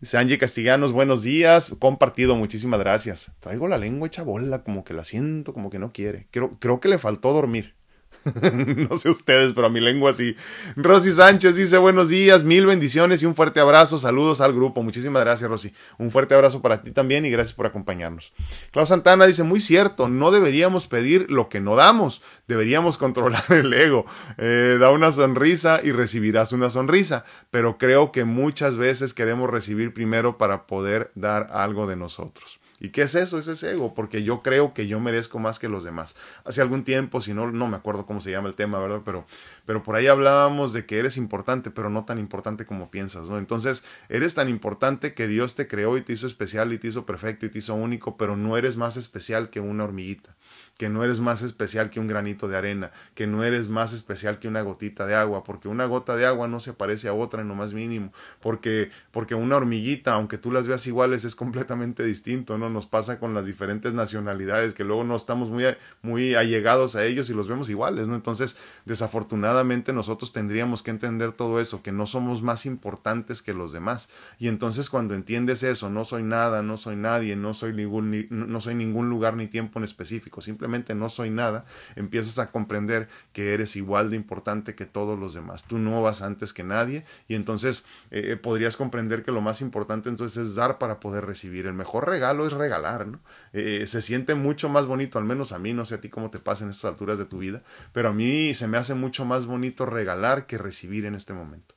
[0.01, 3.31] Dice Angie Castillanos, buenos días, compartido, muchísimas gracias.
[3.39, 6.27] Traigo la lengua hecha bola, como que la siento, como que no quiere.
[6.33, 7.77] Creo, creo que le faltó dormir.
[8.89, 10.35] no sé ustedes, pero a mi lengua sí.
[10.77, 13.99] Rosy Sánchez dice buenos días, mil bendiciones y un fuerte abrazo.
[13.99, 14.83] Saludos al grupo.
[14.83, 15.73] Muchísimas gracias, Rosy.
[15.99, 18.33] Un fuerte abrazo para ti también y gracias por acompañarnos.
[18.71, 23.73] Klaus Santana dice, muy cierto, no deberíamos pedir lo que no damos, deberíamos controlar el
[23.73, 24.07] ego.
[24.39, 29.93] Eh, da una sonrisa y recibirás una sonrisa, pero creo que muchas veces queremos recibir
[29.93, 32.61] primero para poder dar algo de nosotros.
[32.81, 33.39] ¿Y qué es eso?
[33.39, 36.17] Eso es ego, porque yo creo que yo merezco más que los demás.
[36.45, 39.03] Hace algún tiempo, si no, no me acuerdo cómo se llama el tema, ¿verdad?
[39.05, 39.27] Pero,
[39.65, 43.39] pero por ahí hablábamos de que eres importante, pero no tan importante como piensas, ¿no?
[43.39, 47.07] Entonces, eres tan importante que Dios te creó y te hizo especial y te hizo
[47.07, 50.35] perfecto y te hizo único, pero no eres más especial que una hormiguita
[50.77, 54.41] que no eres más especial que un granito de arena, que no eres más especial
[54.41, 57.43] que una gotita de agua, porque una gota de agua no se parece a otra
[57.43, 62.05] en lo más mínimo, porque, porque una hormiguita, aunque tú las veas iguales, es completamente
[62.05, 62.71] distinto, ¿no?
[62.71, 65.65] Nos pasa con las diferentes nacionalidades, que luego no estamos muy,
[66.03, 68.17] muy allegados a ellos y los vemos iguales, ¿no?
[68.17, 73.73] Entonces, desafortunadamente nosotros tendríamos que entender todo eso, que no somos más importantes que los
[73.73, 74.09] demás.
[74.41, 78.61] Y entonces cuando entiendes eso, no soy nada, no soy nadie, no soy ningún, no
[78.61, 80.64] soy ningún lugar ni tiempo en específico, simplemente
[80.95, 81.65] no soy nada,
[81.97, 85.65] empiezas a comprender que eres igual de importante que todos los demás.
[85.65, 89.61] Tú no vas antes que nadie y entonces eh, eh, podrías comprender que lo más
[89.61, 91.67] importante entonces es dar para poder recibir.
[91.67, 93.21] El mejor regalo es regalar, ¿no?
[93.53, 96.31] Eh, se siente mucho más bonito, al menos a mí, no sé a ti cómo
[96.31, 99.25] te pasa en estas alturas de tu vida, pero a mí se me hace mucho
[99.25, 101.75] más bonito regalar que recibir en este momento.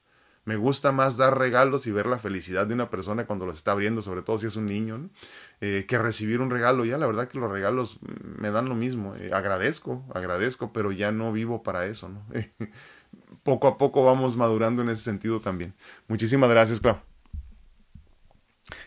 [0.48, 3.74] Me gusta más dar regalos y ver la felicidad de una persona cuando los está
[3.74, 5.10] abriendo, sobre todo si es un niño,
[5.60, 6.86] eh, que recibir un regalo.
[6.86, 9.14] Ya la verdad que los regalos me dan lo mismo.
[9.18, 12.08] Eh, agradezco, agradezco, pero ya no vivo para eso.
[12.08, 12.26] ¿no?
[13.44, 15.74] poco a poco vamos madurando en ese sentido también.
[16.08, 17.02] Muchísimas gracias, claro.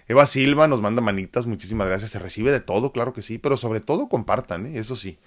[0.08, 2.10] Eva Silva nos manda manitas, muchísimas gracias.
[2.10, 4.78] Se recibe de todo, claro que sí, pero sobre todo compartan, ¿eh?
[4.78, 5.18] eso sí.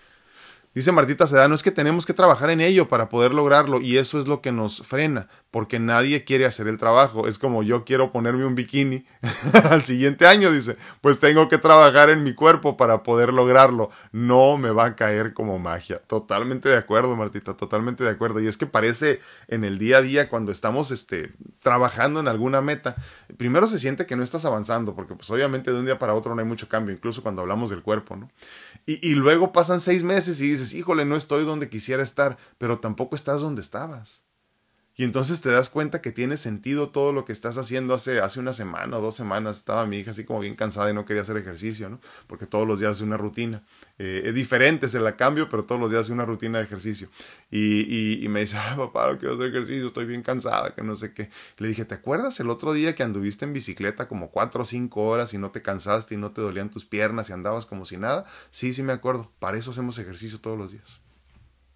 [0.74, 4.18] Dice Martita Sedano, es que tenemos que trabajar en ello para poder lograrlo y eso
[4.18, 5.30] es lo que nos frena.
[5.54, 7.28] Porque nadie quiere hacer el trabajo.
[7.28, 9.06] Es como yo quiero ponerme un bikini
[9.70, 13.92] al siguiente año, dice, pues tengo que trabajar en mi cuerpo para poder lograrlo.
[14.12, 16.00] No me va a caer como magia.
[16.00, 18.40] Totalmente de acuerdo, Martita, totalmente de acuerdo.
[18.40, 22.62] Y es que parece en el día a día cuando estamos este, trabajando en alguna
[22.62, 22.96] meta,
[23.38, 26.34] primero se siente que no estás avanzando, porque pues obviamente de un día para otro
[26.34, 28.32] no hay mucho cambio, incluso cuando hablamos del cuerpo, ¿no?
[28.88, 32.80] Y, y luego pasan seis meses y dices, híjole, no estoy donde quisiera estar, pero
[32.80, 34.24] tampoco estás donde estabas.
[34.96, 37.96] Y entonces te das cuenta que tiene sentido todo lo que estás haciendo.
[37.96, 40.94] Hace, hace una semana o dos semanas estaba mi hija así como bien cansada y
[40.94, 42.00] no quería hacer ejercicio, ¿no?
[42.28, 43.64] Porque todos los días hace una rutina.
[43.98, 47.10] Eh, es diferente, se la cambio, pero todos los días hace una rutina de ejercicio.
[47.50, 50.96] Y, y, me dice, ah, papá, no quiero hacer ejercicio, estoy bien cansada, que no
[50.96, 51.32] sé qué.
[51.58, 55.04] Le dije, ¿te acuerdas el otro día que anduviste en bicicleta como cuatro o cinco
[55.08, 57.98] horas y no te cansaste y no te dolían tus piernas y andabas como si
[57.98, 58.26] nada?
[58.52, 59.32] Sí, sí me acuerdo.
[59.40, 61.03] Para eso hacemos ejercicio todos los días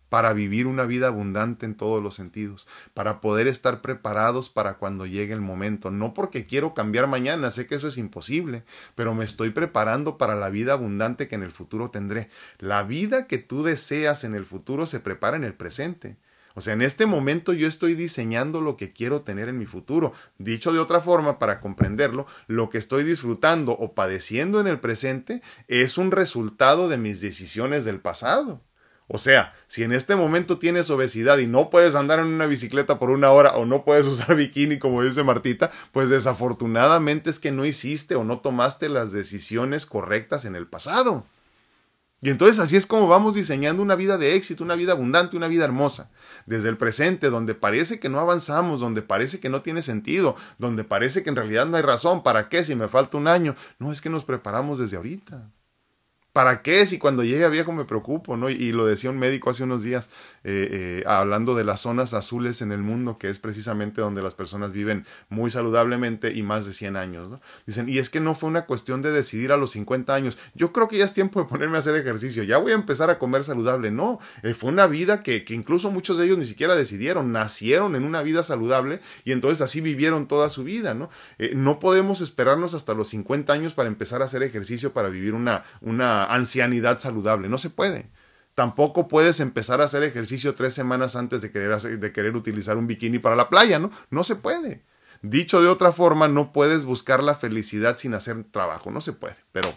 [0.10, 5.06] para vivir una vida abundante en todos los sentidos, para poder estar preparados para cuando
[5.06, 5.92] llegue el momento.
[5.92, 8.64] No porque quiero cambiar mañana, sé que eso es imposible,
[8.96, 12.30] pero me estoy preparando para la vida abundante que en el futuro tendré.
[12.60, 16.18] La vida que tú deseas en el futuro se prepara en el presente.
[16.58, 20.14] O sea, en este momento yo estoy diseñando lo que quiero tener en mi futuro.
[20.40, 25.44] Dicho de otra forma, para comprenderlo, lo que estoy disfrutando o padeciendo en el presente
[25.68, 28.64] es un resultado de mis decisiones del pasado.
[29.10, 33.00] O sea, si en este momento tienes obesidad y no puedes andar en una bicicleta
[33.00, 37.52] por una hora o no puedes usar bikini como dice Martita, pues desafortunadamente es que
[37.52, 41.26] no hiciste o no tomaste las decisiones correctas en el pasado.
[42.20, 45.48] Y entonces así es como vamos diseñando una vida de éxito, una vida abundante, una
[45.48, 46.10] vida hermosa.
[46.48, 50.84] Desde el presente, donde parece que no avanzamos, donde parece que no tiene sentido, donde
[50.84, 53.56] parece que en realidad no hay razón, ¿para qué si me falta un año?
[53.78, 55.52] No es que nos preparamos desde ahorita.
[56.38, 56.86] ¿Para qué?
[56.86, 58.48] Si cuando llegue a viejo me preocupo, ¿no?
[58.52, 60.12] Y, lo decía un médico hace unos días,
[60.44, 64.36] eh, eh, hablando de las zonas azules en el mundo, que es precisamente donde las
[64.36, 67.42] personas viven muy saludablemente y más de 100 años, ¿no?
[67.66, 70.72] Dicen, y es que no fue una cuestión de decidir a los 50 años, yo
[70.74, 73.18] creo que ya es tiempo de ponerme a hacer ejercicio, ya voy a empezar a
[73.18, 76.76] comer saludable, no, eh, fue una vida que, que incluso muchos de ellos ni siquiera
[76.76, 81.10] decidieron, nacieron en una vida saludable y entonces así vivieron toda su vida, ¿no?
[81.56, 85.64] no podemos esperarnos hasta los 50 años para empezar a hacer ejercicio, para vivir una,
[85.82, 87.50] una ancianidad saludable.
[87.50, 88.10] No se puede.
[88.58, 93.36] Tampoco puedes empezar a hacer ejercicio tres semanas antes de querer, utilizar un bikini para
[93.36, 93.92] la playa, ¿no?
[94.10, 94.84] No se puede.
[95.22, 98.90] Dicho de otra forma, no puedes buscar la felicidad sin hacer trabajo.
[98.90, 99.36] No se puede.
[99.52, 99.72] Pero,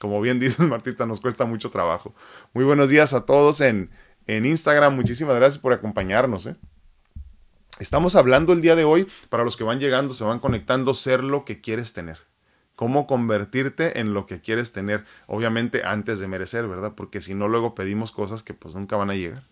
[0.00, 2.14] como bien dices, Martita, nos cuesta mucho trabajo.
[2.54, 3.90] Muy buenos días a todos en,
[4.26, 4.96] en Instagram.
[4.96, 6.46] Muchísimas gracias por acompañarnos.
[6.46, 6.56] ¿eh?
[7.78, 11.22] Estamos hablando el día de hoy, para los que van llegando, se van conectando, ser
[11.22, 12.31] lo que quieres tener
[12.82, 16.94] cómo convertirte en lo que quieres tener, obviamente antes de merecer, ¿verdad?
[16.96, 19.44] Porque si no, luego pedimos cosas que pues nunca van a llegar.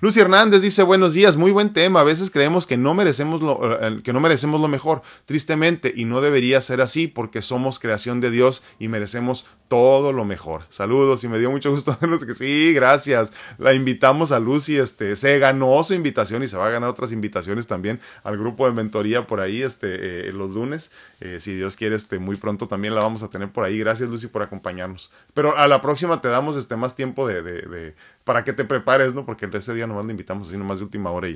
[0.00, 2.00] Lucy Hernández dice, buenos días, muy buen tema.
[2.00, 6.04] A veces creemos que no merecemos lo, eh, que no merecemos lo mejor, tristemente, y
[6.04, 10.62] no debería ser así porque somos creación de Dios y merecemos todo lo mejor.
[10.68, 13.32] Saludos y me dio mucho gusto verlos que sí, gracias.
[13.56, 17.12] La invitamos a Lucy, este, se ganó su invitación y se va a ganar otras
[17.12, 20.90] invitaciones también al grupo de mentoría por ahí, este, eh, los lunes.
[21.20, 23.78] Eh, si Dios quiere, este, muy pronto también la vamos a tener por ahí.
[23.78, 25.12] Gracias Lucy por acompañarnos.
[25.34, 27.94] Pero a la próxima te damos este más tiempo de,
[28.24, 29.24] para que te prepares, ¿no?
[29.24, 31.28] Porque ese día nomás le invitamos así nomás de última hora.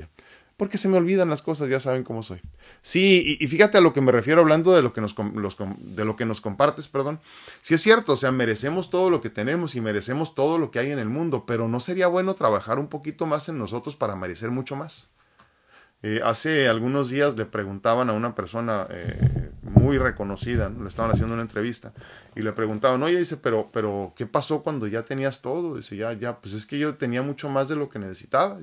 [0.57, 2.41] Porque se me olvidan las cosas, ya saben cómo soy.
[2.81, 6.15] Sí, y, fíjate a lo que me refiero hablando de lo que nos, de lo
[6.15, 7.19] que nos compartes, perdón.
[7.61, 10.79] Sí es cierto, o sea, merecemos todo lo que tenemos y merecemos todo lo que
[10.79, 14.15] hay en el mundo, pero ¿no sería bueno trabajar un poquito más en nosotros para
[14.15, 15.09] merecer mucho más?
[16.07, 21.33] Eh, hace algunos días le preguntaban a una persona eh, muy reconocida, le estaban haciendo
[21.33, 21.95] una entrevista,
[22.37, 25.77] y le preguntaban, oye, dice, pero, pero, ¿qué pasó cuando ya tenías todo?
[25.77, 28.59] Dice, ya, ya, pues es que yo tenía mucho más de lo que necesitaba,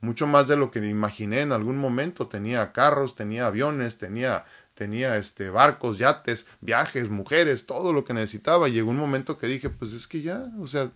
[0.00, 5.18] mucho más de lo que imaginé en algún momento, tenía carros, tenía aviones, tenía, tenía
[5.18, 9.68] este, barcos, yates, viajes, mujeres, todo lo que necesitaba, y llegó un momento que dije,
[9.68, 10.90] pues es que ya, o sea,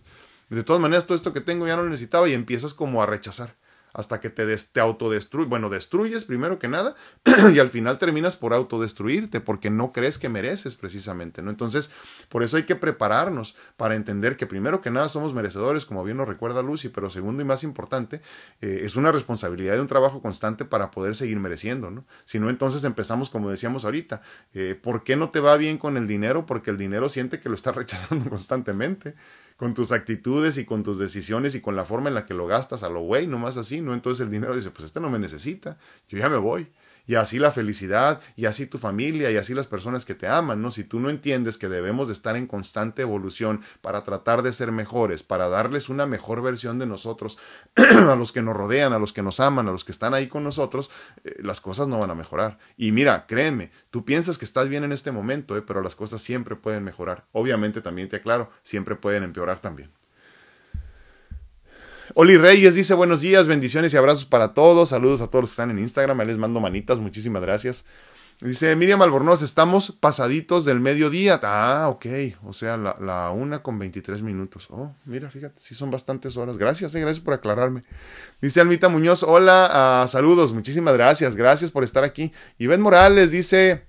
[0.49, 3.05] de todas maneras todo esto que tengo ya no lo necesitaba, y empiezas como a
[3.05, 3.53] rechazar
[3.93, 6.95] hasta que te, des, te autodestruyes, bueno, destruyes primero que nada
[7.53, 11.51] y al final terminas por autodestruirte porque no crees que mereces precisamente, ¿no?
[11.51, 11.91] Entonces,
[12.29, 16.17] por eso hay que prepararnos para entender que primero que nada somos merecedores, como bien
[16.17, 18.21] nos recuerda Lucy, pero segundo y más importante,
[18.61, 22.05] eh, es una responsabilidad de un trabajo constante para poder seguir mereciendo, ¿no?
[22.25, 24.21] Si no, entonces empezamos como decíamos ahorita,
[24.53, 26.45] eh, ¿por qué no te va bien con el dinero?
[26.45, 29.15] Porque el dinero siente que lo está rechazando constantemente
[29.57, 32.47] con tus actitudes y con tus decisiones y con la forma en la que lo
[32.47, 33.93] gastas a lo güey, nomás así, ¿no?
[33.93, 35.77] Entonces el dinero dice, pues este no me necesita,
[36.09, 36.67] yo ya me voy.
[37.05, 40.61] Y así la felicidad, y así tu familia, y así las personas que te aman,
[40.61, 40.71] ¿no?
[40.71, 44.71] Si tú no entiendes que debemos de estar en constante evolución para tratar de ser
[44.71, 47.37] mejores, para darles una mejor versión de nosotros
[47.75, 50.27] a los que nos rodean, a los que nos aman, a los que están ahí
[50.27, 50.91] con nosotros,
[51.23, 52.57] eh, las cosas no van a mejorar.
[52.77, 55.61] Y mira, créeme, tú piensas que estás bien en este momento, ¿eh?
[55.61, 57.25] pero las cosas siempre pueden mejorar.
[57.31, 59.91] Obviamente también te aclaro, siempre pueden empeorar también.
[62.15, 64.89] Oli Reyes dice buenos días, bendiciones y abrazos para todos.
[64.89, 66.21] Saludos a todos los que están en Instagram.
[66.21, 67.85] les mando manitas, muchísimas gracias.
[68.39, 71.39] Dice Miriam Albornoz, estamos pasaditos del mediodía.
[71.41, 72.05] Ah, ok.
[72.45, 74.67] O sea, la, una con 23 minutos.
[74.69, 76.57] Oh, mira, fíjate, sí son bastantes horas.
[76.57, 77.83] Gracias, eh, gracias por aclararme.
[78.41, 81.35] Dice Almita Muñoz, hola, ah, saludos, muchísimas gracias.
[81.35, 82.31] Gracias por estar aquí.
[82.59, 83.87] Ben Morales dice,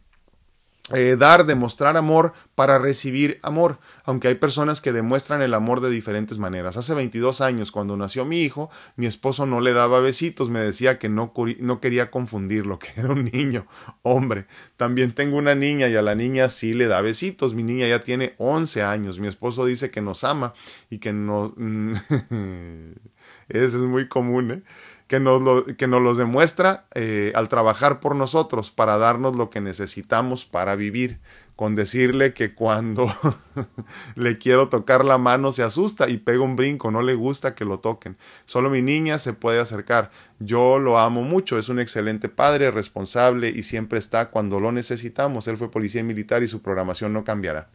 [0.92, 5.88] eh, dar, demostrar amor para recibir amor, aunque hay personas que demuestran el amor de
[5.88, 6.76] diferentes maneras.
[6.76, 10.98] Hace 22 años, cuando nació mi hijo, mi esposo no le daba besitos, me decía
[10.98, 13.66] que no, no quería confundirlo, que era un niño,
[14.02, 14.44] hombre.
[14.76, 18.00] También tengo una niña y a la niña sí le da besitos, mi niña ya
[18.00, 20.52] tiene 11 años, mi esposo dice que nos ama
[20.90, 21.54] y que no...
[23.48, 24.62] Eso es muy común, ¿eh?
[25.06, 29.50] Que nos, lo, que nos los demuestra eh, al trabajar por nosotros para darnos lo
[29.50, 31.20] que necesitamos para vivir,
[31.56, 33.12] con decirle que cuando
[34.16, 37.64] le quiero tocar la mano se asusta y pega un brinco, no le gusta que
[37.64, 38.16] lo toquen.
[38.44, 40.10] Solo mi niña se puede acercar.
[40.40, 45.46] Yo lo amo mucho, es un excelente padre, responsable y siempre está cuando lo necesitamos.
[45.48, 47.68] Él fue policía militar y su programación no cambiará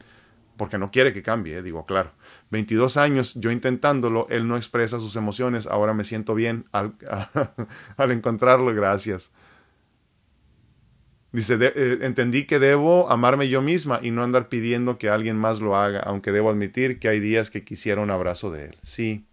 [0.60, 2.12] porque no quiere que cambie, eh, digo, claro.
[2.52, 6.94] 22 años yo intentándolo, él no expresa sus emociones, ahora me siento bien al,
[7.98, 9.32] al encontrarlo, gracias.
[11.32, 15.62] Dice, eh, entendí que debo amarme yo misma y no andar pidiendo que alguien más
[15.62, 18.78] lo haga, aunque debo admitir que hay días que quisiera un abrazo de él.
[18.82, 19.29] Sí,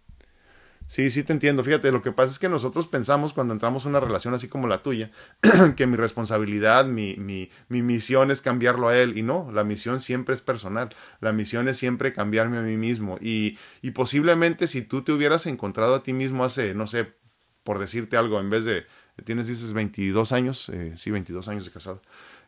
[0.87, 1.65] Sí, sí te entiendo.
[1.65, 4.67] Fíjate, lo que pasa es que nosotros pensamos cuando entramos en una relación así como
[4.67, 5.11] la tuya,
[5.75, 9.17] que mi responsabilidad, mi, mi, mi misión es cambiarlo a él.
[9.17, 10.95] Y no, la misión siempre es personal.
[11.19, 13.17] La misión es siempre cambiarme a mí mismo.
[13.19, 17.13] Y, y posiblemente si tú te hubieras encontrado a ti mismo hace, no sé,
[17.63, 18.85] por decirte algo, en vez de,
[19.25, 22.01] tienes, dices, 22 años, eh, sí, 22 años de casado.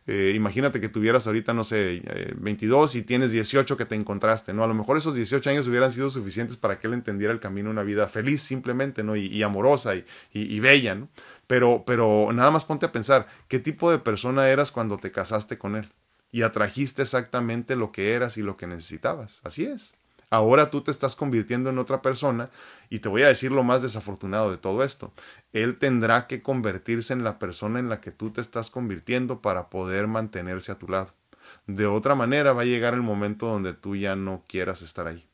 [0.06, 2.02] Eh, imagínate que tuvieras ahorita, no sé,
[2.36, 4.64] 22 eh, y tienes 18 que te encontraste, ¿no?
[4.64, 7.68] A lo mejor esos 18 años hubieran sido suficientes para que él entendiera el camino
[7.68, 9.14] de una vida feliz simplemente, ¿no?
[9.16, 11.08] Y, amorosa y, y, bella, ¿no?
[11.46, 15.58] Pero, pero nada más ponte a pensar, ¿qué tipo de persona eras cuando te casaste
[15.58, 15.88] con él?
[16.32, 19.40] Y atrajiste exactamente lo que eras y lo que necesitabas.
[19.44, 19.94] Así es.
[20.30, 22.50] Ahora tú te estás convirtiendo en otra persona
[22.88, 25.12] y te voy a decir lo más desafortunado de todo esto.
[25.52, 29.70] Él tendrá que convertirse en la persona en la que tú te estás convirtiendo para
[29.70, 31.12] poder mantenerse a tu lado.
[31.66, 35.29] De otra manera va a llegar el momento donde tú ya no quieras estar ahí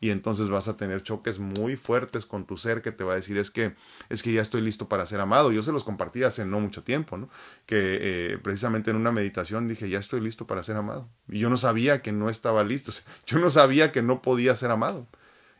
[0.00, 3.16] y entonces vas a tener choques muy fuertes con tu ser que te va a
[3.16, 3.74] decir es que
[4.08, 5.52] es que ya estoy listo para ser amado.
[5.52, 7.28] Yo se los compartí hace no mucho tiempo, ¿no?
[7.66, 11.50] Que eh, precisamente en una meditación dije ya estoy listo para ser amado y yo
[11.50, 12.92] no sabía que no estaba listo,
[13.26, 15.06] yo no sabía que no podía ser amado.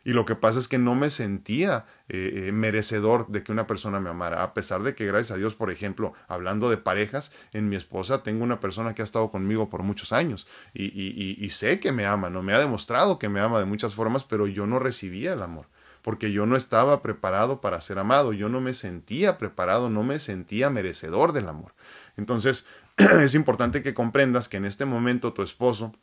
[0.03, 3.67] Y lo que pasa es que no me sentía eh, eh, merecedor de que una
[3.67, 7.31] persona me amara, a pesar de que gracias a Dios, por ejemplo, hablando de parejas,
[7.53, 11.79] en mi esposa tengo una persona que ha estado conmigo por muchos años y, sé
[11.79, 14.65] que me ama, no me ha demostrado que me ama de muchas formas, pero yo
[14.65, 15.67] no recibía el amor
[16.01, 20.17] porque yo no estaba preparado para ser amado, yo no me sentía preparado, no me
[20.17, 21.75] sentía merecedor del amor.
[22.17, 22.65] Entonces,
[22.97, 25.93] es importante que comprendas que en este momento tu esposo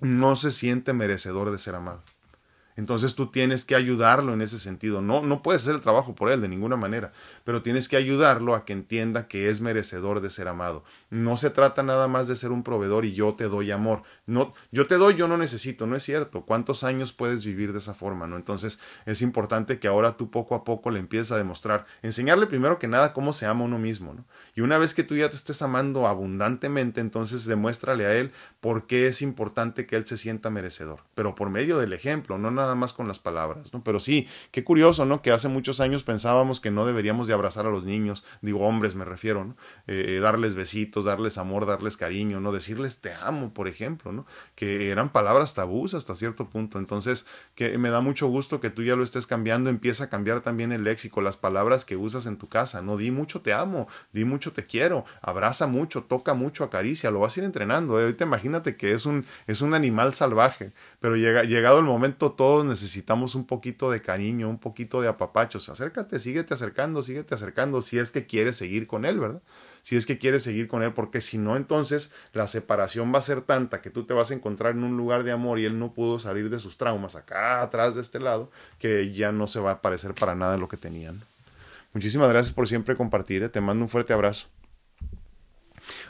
[0.00, 2.02] no se siente merecedor de ser amado.
[2.76, 5.00] Entonces tú tienes que ayudarlo en ese sentido.
[5.00, 7.12] No, no puedes hacer el trabajo por él de ninguna manera,
[7.44, 10.84] pero tienes que ayudarlo a que entienda que es merecedor de ser amado.
[11.14, 14.02] No se trata nada más de ser un proveedor y yo te doy amor.
[14.26, 16.44] No, yo te doy, yo no necesito, no es cierto.
[16.44, 18.26] ¿Cuántos años puedes vivir de esa forma?
[18.26, 18.34] ¿no?
[18.34, 22.80] Entonces es importante que ahora tú poco a poco le empieces a demostrar, enseñarle primero
[22.80, 24.12] que nada cómo se ama uno mismo.
[24.12, 24.24] ¿no?
[24.56, 28.88] Y una vez que tú ya te estés amando abundantemente, entonces demuéstrale a él por
[28.88, 31.04] qué es importante que él se sienta merecedor.
[31.14, 33.84] Pero por medio del ejemplo, no nada más con las palabras, ¿no?
[33.84, 35.22] Pero sí, qué curioso, ¿no?
[35.22, 38.96] Que hace muchos años pensábamos que no deberíamos de abrazar a los niños, digo hombres
[38.96, 39.56] me refiero, ¿no?
[39.86, 42.52] Eh, darles besitos, darles amor, darles cariño, ¿no?
[42.52, 44.26] Decirles te amo, por ejemplo, ¿no?
[44.54, 46.78] Que eran palabras tabús hasta cierto punto.
[46.78, 50.40] Entonces, que me da mucho gusto que tú ya lo estés cambiando, empieza a cambiar
[50.40, 52.96] también el léxico, las palabras que usas en tu casa, ¿no?
[52.96, 57.36] Di mucho te amo, di mucho te quiero, abraza mucho, toca mucho, acaricia, lo vas
[57.36, 57.98] a ir entrenando.
[57.98, 58.04] ¿eh?
[58.04, 62.64] Ahorita imagínate que es un, es un animal salvaje, pero llega, llegado el momento todo
[62.64, 65.68] necesitamos un poquito de cariño, un poquito de apapachos.
[65.68, 69.42] Acércate, síguete acercando, síguete acercando, si es que quieres seguir con él, ¿verdad?
[69.84, 73.22] Si es que quieres seguir con él, porque si no, entonces la separación va a
[73.22, 75.78] ser tanta que tú te vas a encontrar en un lugar de amor y él
[75.78, 79.60] no pudo salir de sus traumas acá atrás de este lado, que ya no se
[79.60, 81.20] va a parecer para nada lo que tenían.
[81.92, 83.50] Muchísimas gracias por siempre compartir, ¿eh?
[83.50, 84.46] te mando un fuerte abrazo.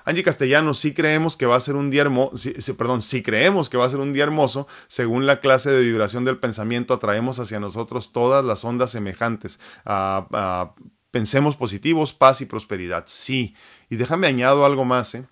[0.04, 2.36] Angie Castellanos, sí creemos que va a ser un día hermoso,
[2.78, 6.24] perdón, si creemos que va a ser un día hermoso, según la clase de vibración
[6.24, 9.58] del pensamiento, atraemos hacia nosotros todas las ondas semejantes.
[11.14, 13.04] Pensemos positivos, paz y prosperidad.
[13.06, 13.54] Sí.
[13.88, 15.24] Y déjame añado algo más, ¿eh?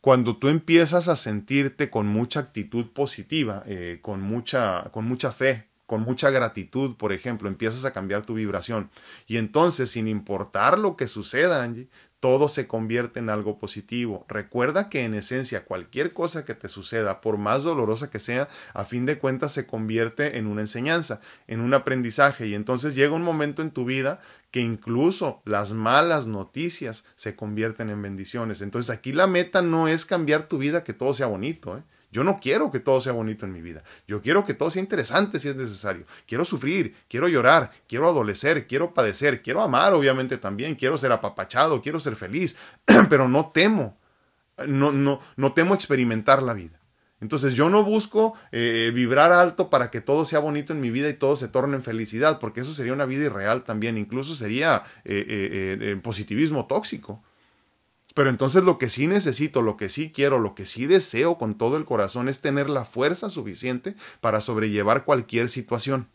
[0.00, 5.66] Cuando tú empiezas a sentirte con mucha actitud positiva, eh, con, mucha, con mucha fe,
[5.86, 8.92] con mucha gratitud, por ejemplo, empiezas a cambiar tu vibración.
[9.26, 11.88] Y entonces, sin importar lo que suceda, Angie,
[12.20, 14.26] todo se convierte en algo positivo.
[14.28, 18.84] Recuerda que en esencia cualquier cosa que te suceda, por más dolorosa que sea, a
[18.84, 22.46] fin de cuentas se convierte en una enseñanza, en un aprendizaje.
[22.46, 27.90] Y entonces llega un momento en tu vida que incluso las malas noticias se convierten
[27.90, 28.62] en bendiciones.
[28.62, 31.76] Entonces aquí la meta no es cambiar tu vida, que todo sea bonito.
[31.76, 31.82] ¿eh?
[32.10, 33.82] Yo no quiero que todo sea bonito en mi vida.
[34.06, 36.06] Yo quiero que todo sea interesante si es necesario.
[36.26, 41.82] Quiero sufrir, quiero llorar, quiero adolecer, quiero padecer, quiero amar obviamente también, quiero ser apapachado,
[41.82, 42.56] quiero ser feliz,
[43.10, 43.98] pero no temo,
[44.66, 46.78] no, no, no temo experimentar la vida.
[47.20, 51.08] Entonces yo no busco eh, vibrar alto para que todo sea bonito en mi vida
[51.08, 54.84] y todo se torne en felicidad, porque eso sería una vida irreal también, incluso sería
[55.04, 57.22] eh, eh, positivismo tóxico.
[58.18, 61.56] Pero entonces lo que sí necesito, lo que sí quiero, lo que sí deseo con
[61.56, 66.08] todo el corazón es tener la fuerza suficiente para sobrellevar cualquier situación.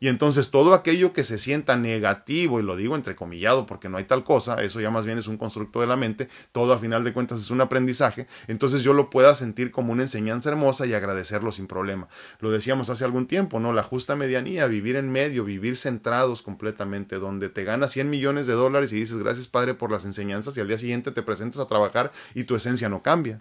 [0.00, 4.04] Y entonces todo aquello que se sienta negativo, y lo digo entrecomillado porque no hay
[4.04, 7.04] tal cosa, eso ya más bien es un constructo de la mente, todo a final
[7.04, 10.94] de cuentas es un aprendizaje, entonces yo lo pueda sentir como una enseñanza hermosa y
[10.94, 12.08] agradecerlo sin problema.
[12.40, 13.72] Lo decíamos hace algún tiempo, ¿no?
[13.72, 18.54] La justa medianía, vivir en medio, vivir centrados completamente, donde te ganas 100 millones de
[18.54, 21.66] dólares y dices gracias Padre por las enseñanzas y al día siguiente te presentas a
[21.66, 23.40] trabajar y tu esencia no cambia.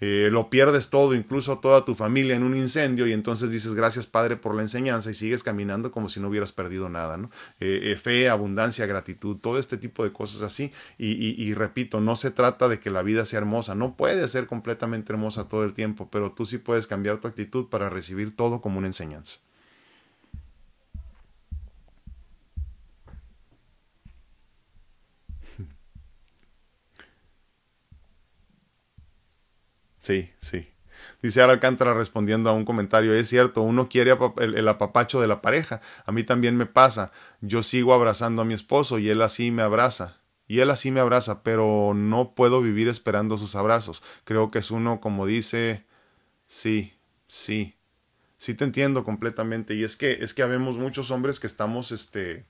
[0.00, 4.06] Eh, lo pierdes todo, incluso toda tu familia en un incendio y entonces dices gracias
[4.06, 7.30] Padre por la enseñanza y sigues caminando como si no hubieras perdido nada, ¿no?
[7.60, 11.08] Eh, eh, fe, abundancia, gratitud, todo este tipo de cosas así y,
[11.42, 15.12] y repito, no se trata de que la vida sea hermosa, no puede ser completamente
[15.12, 18.78] hermosa todo el tiempo, pero tú sí puedes cambiar tu actitud para recibir todo como
[18.78, 19.38] una enseñanza.
[30.08, 30.66] Sí, sí.
[31.20, 35.42] Dice Ara Alcántara respondiendo a un comentario, es cierto, uno quiere el, apapacho de la
[35.42, 35.82] pareja.
[36.06, 37.12] A mí también me pasa.
[37.42, 40.16] Yo sigo abrazando a mi esposo y él así me abraza.
[40.46, 44.02] Y él así me abraza, pero no puedo vivir esperando sus abrazos.
[44.24, 45.84] Creo que es uno como dice,
[46.46, 46.94] sí,
[47.26, 47.76] sí.
[48.38, 49.74] Sí te entiendo completamente.
[49.74, 52.46] Y es que, es que habemos muchos hombres que estamos, este,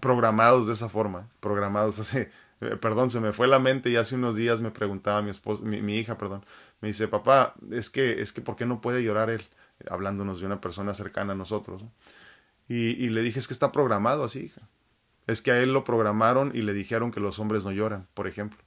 [0.00, 1.28] programados de esa forma.
[1.40, 5.30] Programados eh, perdón, se me fue la mente y hace unos días me preguntaba mi
[5.30, 6.44] esposa, mi, hija, perdón,
[6.80, 9.42] me dice, papá, es que, es que, ¿por qué no puede llorar él?
[9.88, 11.84] Hablándonos de una persona cercana a nosotros.
[12.68, 14.62] Y, y le dije, es que está programado así, hija.
[15.26, 18.26] Es que a él lo programaron y le dijeron que los hombres no lloran, por
[18.26, 18.58] ejemplo.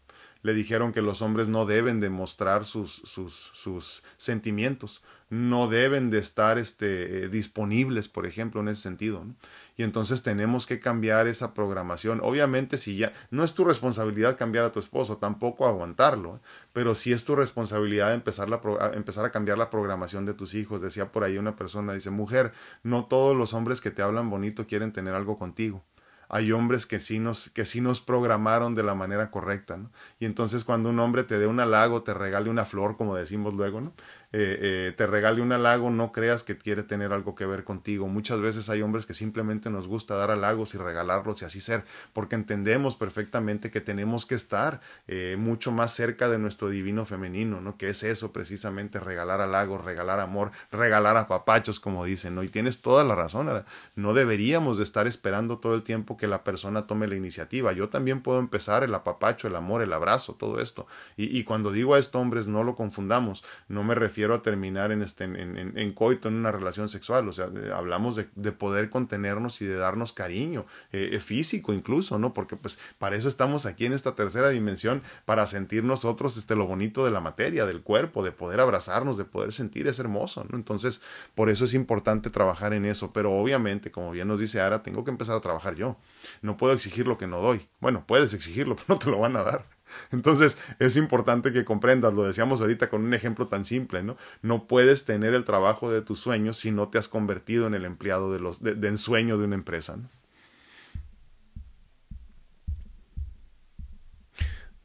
[0.41, 6.19] Le dijeron que los hombres no deben demostrar sus, sus, sus sentimientos, no deben de
[6.19, 9.23] estar este, eh, disponibles, por ejemplo, en ese sentido.
[9.25, 9.35] ¿no?
[9.77, 12.19] y entonces tenemos que cambiar esa programación.
[12.23, 16.39] Obviamente si ya no es tu responsabilidad cambiar a tu esposo, tampoco aguantarlo,
[16.73, 18.59] pero sí es tu responsabilidad empezar, la,
[18.95, 20.81] empezar a cambiar la programación de tus hijos.
[20.81, 24.65] Decía por ahí una persona, dice, mujer, no todos los hombres que te hablan bonito
[24.65, 25.83] quieren tener algo contigo
[26.29, 29.91] hay hombres que sí nos, que sí nos programaron de la manera correcta, ¿no?
[30.19, 33.53] Y entonces cuando un hombre te dé un halago, te regale una flor, como decimos
[33.53, 33.93] luego, ¿no?
[34.33, 34.59] Eh,
[34.89, 38.07] eh, te regale un halago, no creas que quiere tener algo que ver contigo.
[38.07, 41.85] Muchas veces hay hombres que simplemente nos gusta dar halagos y regalarlos y así ser,
[42.11, 47.61] porque entendemos perfectamente que tenemos que estar eh, mucho más cerca de nuestro divino femenino,
[47.61, 47.77] ¿no?
[47.77, 52.43] Que es eso precisamente, regalar halagos, regalar amor, regalar a papachos, como dicen, ¿no?
[52.43, 53.47] Y tienes toda la razón,
[53.95, 57.71] no deberíamos de estar esperando todo el tiempo que la persona tome la iniciativa.
[57.71, 60.85] Yo también puedo empezar el apapacho, el amor, el abrazo, todo esto.
[61.15, 64.91] Y, y cuando digo a esto, hombres, no lo confundamos, no me refiero refiero terminar
[64.91, 67.29] en, este, en, coito, en una relación sexual.
[67.29, 72.17] O sea, hablamos de, de, poder contenernos y de darnos cariño, eh, eh, físico incluso,
[72.17, 72.33] ¿no?
[72.33, 76.65] Porque pues para eso estamos aquí en esta tercera dimensión, para sentir nosotros este, lo
[76.65, 80.57] bonito de la materia, del cuerpo, de poder abrazarnos, de poder sentir, es hermoso, ¿no?
[80.57, 80.99] Entonces,
[81.35, 83.13] por eso es importante trabajar en eso.
[83.13, 85.95] Pero obviamente, como bien nos dice Ara, tengo que empezar a trabajar yo.
[86.41, 87.67] No puedo exigir lo que no doy.
[87.79, 89.76] Bueno, puedes exigirlo, pero no te lo van a dar.
[90.11, 94.17] Entonces es importante que comprendas, lo decíamos ahorita con un ejemplo tan simple, ¿no?
[94.41, 97.85] No puedes tener el trabajo de tus sueños si no te has convertido en el
[97.85, 99.97] empleado de, los, de, ensueño de una empresa.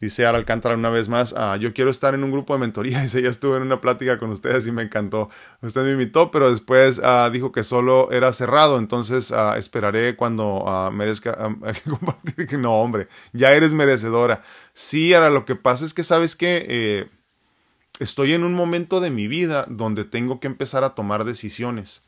[0.02, 3.00] Dice Ara Alcántara una vez más, ah, yo quiero estar en un grupo de mentoría.
[3.02, 5.30] Dice, ya estuve en una plática con ustedes y me encantó.
[5.60, 10.90] Usted me invitó, pero después ah, dijo que solo era cerrado, entonces ah, esperaré cuando
[10.92, 11.38] merezca
[11.88, 12.58] compartir.
[12.58, 14.42] No, hombre, ya eres merecedora.
[14.74, 17.08] Sí, Ara, lo que pasa es que sabes que eh,
[18.00, 22.02] estoy en un momento de mi vida donde tengo que empezar a tomar decisiones.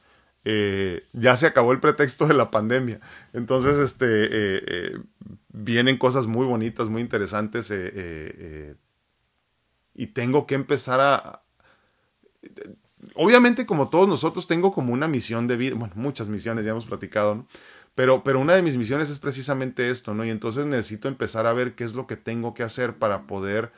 [0.44, 3.00] Eh, ya se acabó el pretexto de la pandemia.
[3.32, 4.98] Entonces, este, eh, eh,
[5.48, 7.72] vienen cosas muy bonitas, muy interesantes.
[9.94, 11.42] y tengo que empezar a...
[13.14, 15.74] Obviamente, como todos nosotros, tengo como una misión de vida.
[15.76, 17.46] Bueno, muchas misiones, ya hemos platicado.
[17.94, 20.24] Pero, pero una de mis misiones es precisamente esto, ¿no?
[20.24, 23.72] Y entonces necesito empezar a ver qué es lo que tengo que hacer para poder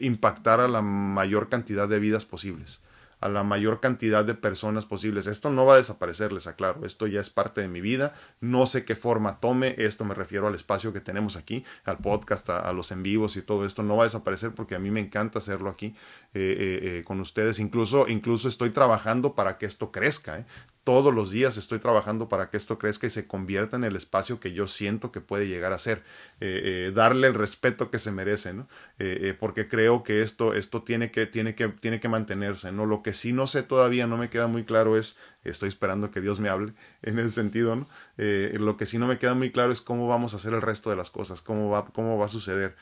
[0.00, 2.82] impactar a la mayor cantidad de vidas posibles
[3.22, 5.28] a la mayor cantidad de personas posibles.
[5.28, 6.84] Esto no va a desaparecer, les aclaro.
[6.84, 8.14] Esto ya es parte de mi vida.
[8.40, 9.76] No sé qué forma tome.
[9.78, 13.42] Esto me refiero al espacio que tenemos aquí, al podcast, a, los en vivos y
[13.42, 13.84] todo esto.
[13.84, 15.94] No va a desaparecer porque a mí me encanta hacerlo aquí
[16.34, 17.60] eh, eh, eh, con ustedes.
[17.60, 20.44] Incluso, incluso estoy trabajando para que esto crezca
[20.84, 24.40] todos los días estoy trabajando para que esto crezca y se convierta en el espacio
[24.40, 25.98] que yo siento que puede llegar a ser,
[26.40, 28.68] eh, eh, darle el respeto que se merece, ¿no?
[28.98, 32.86] Eh, porque creo que esto, esto tiene, que, tiene, que, tiene que mantenerse, ¿no?
[32.86, 36.20] Lo que sí no sé todavía, no me queda muy claro es, estoy esperando que
[36.20, 36.72] Dios me hable
[37.02, 37.86] en ese sentido, ¿no?
[38.16, 40.90] lo que sí no me queda muy claro es cómo vamos a hacer el resto
[40.90, 42.76] de las cosas, cómo va, cómo va a suceder.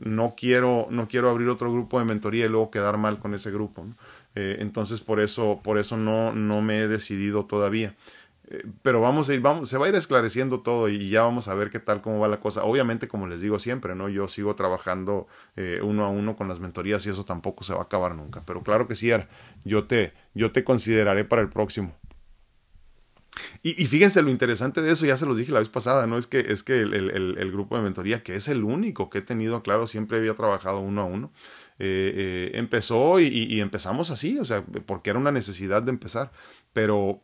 [0.00, 3.50] no, quiero, no quiero abrir otro grupo de mentoría y luego quedar mal con ese
[3.50, 3.96] grupo, ¿no?
[4.34, 7.96] Eh, entonces por eso, por eso no, no me he decidido todavía.
[8.50, 11.48] Eh, pero vamos a ir, vamos, se va a ir esclareciendo todo y ya vamos
[11.48, 12.64] a ver qué tal, cómo va la cosa.
[12.64, 14.08] Obviamente, como les digo siempre, ¿no?
[14.08, 15.26] Yo sigo trabajando
[15.56, 18.42] eh, uno a uno con las mentorías y eso tampoco se va a acabar nunca.
[18.46, 19.10] Pero claro que sí,
[19.64, 21.96] yo te, yo te consideraré para el próximo.
[23.62, 26.18] Y, fíjense lo interesante de eso, ya se los dije la vez pasada, ¿no?
[26.18, 29.18] Es que, es que el, el, el, grupo de mentoría, que es el único que
[29.18, 31.30] he tenido, claro, siempre había trabajado uno a uno,
[31.82, 36.30] eh, eh, empezó y, empezamos así, o sea, porque era una necesidad de empezar,
[36.74, 37.22] pero,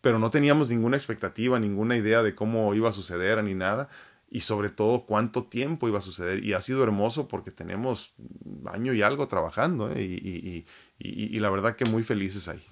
[0.00, 3.90] pero no teníamos ninguna expectativa, ninguna idea de cómo iba a suceder ni nada
[4.30, 6.42] y sobre todo cuánto tiempo iba a suceder.
[6.42, 8.14] Y ha sido hermoso porque tenemos
[8.64, 10.02] año y algo trabajando ¿eh?
[10.02, 10.64] y,
[10.98, 12.64] y, la verdad que muy felices ahí.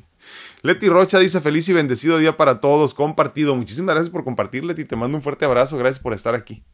[0.62, 3.54] Leti Rocha dice feliz y bendecido día para todos, compartido.
[3.54, 4.86] Muchísimas gracias por compartir, Leti.
[4.86, 6.64] Te mando un fuerte abrazo, gracias por estar aquí.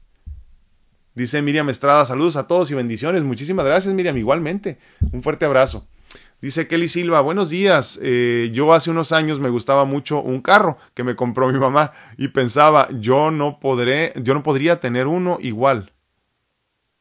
[1.19, 3.25] Dice Miriam Estrada, saludos a todos y bendiciones.
[3.25, 4.79] Muchísimas gracias, Miriam, igualmente.
[5.11, 5.85] Un fuerte abrazo.
[6.41, 7.99] Dice Kelly Silva, buenos días.
[8.01, 11.91] Eh, yo hace unos años me gustaba mucho un carro que me compró mi mamá
[12.19, 15.91] y pensaba, yo no podré, yo no podría tener uno igual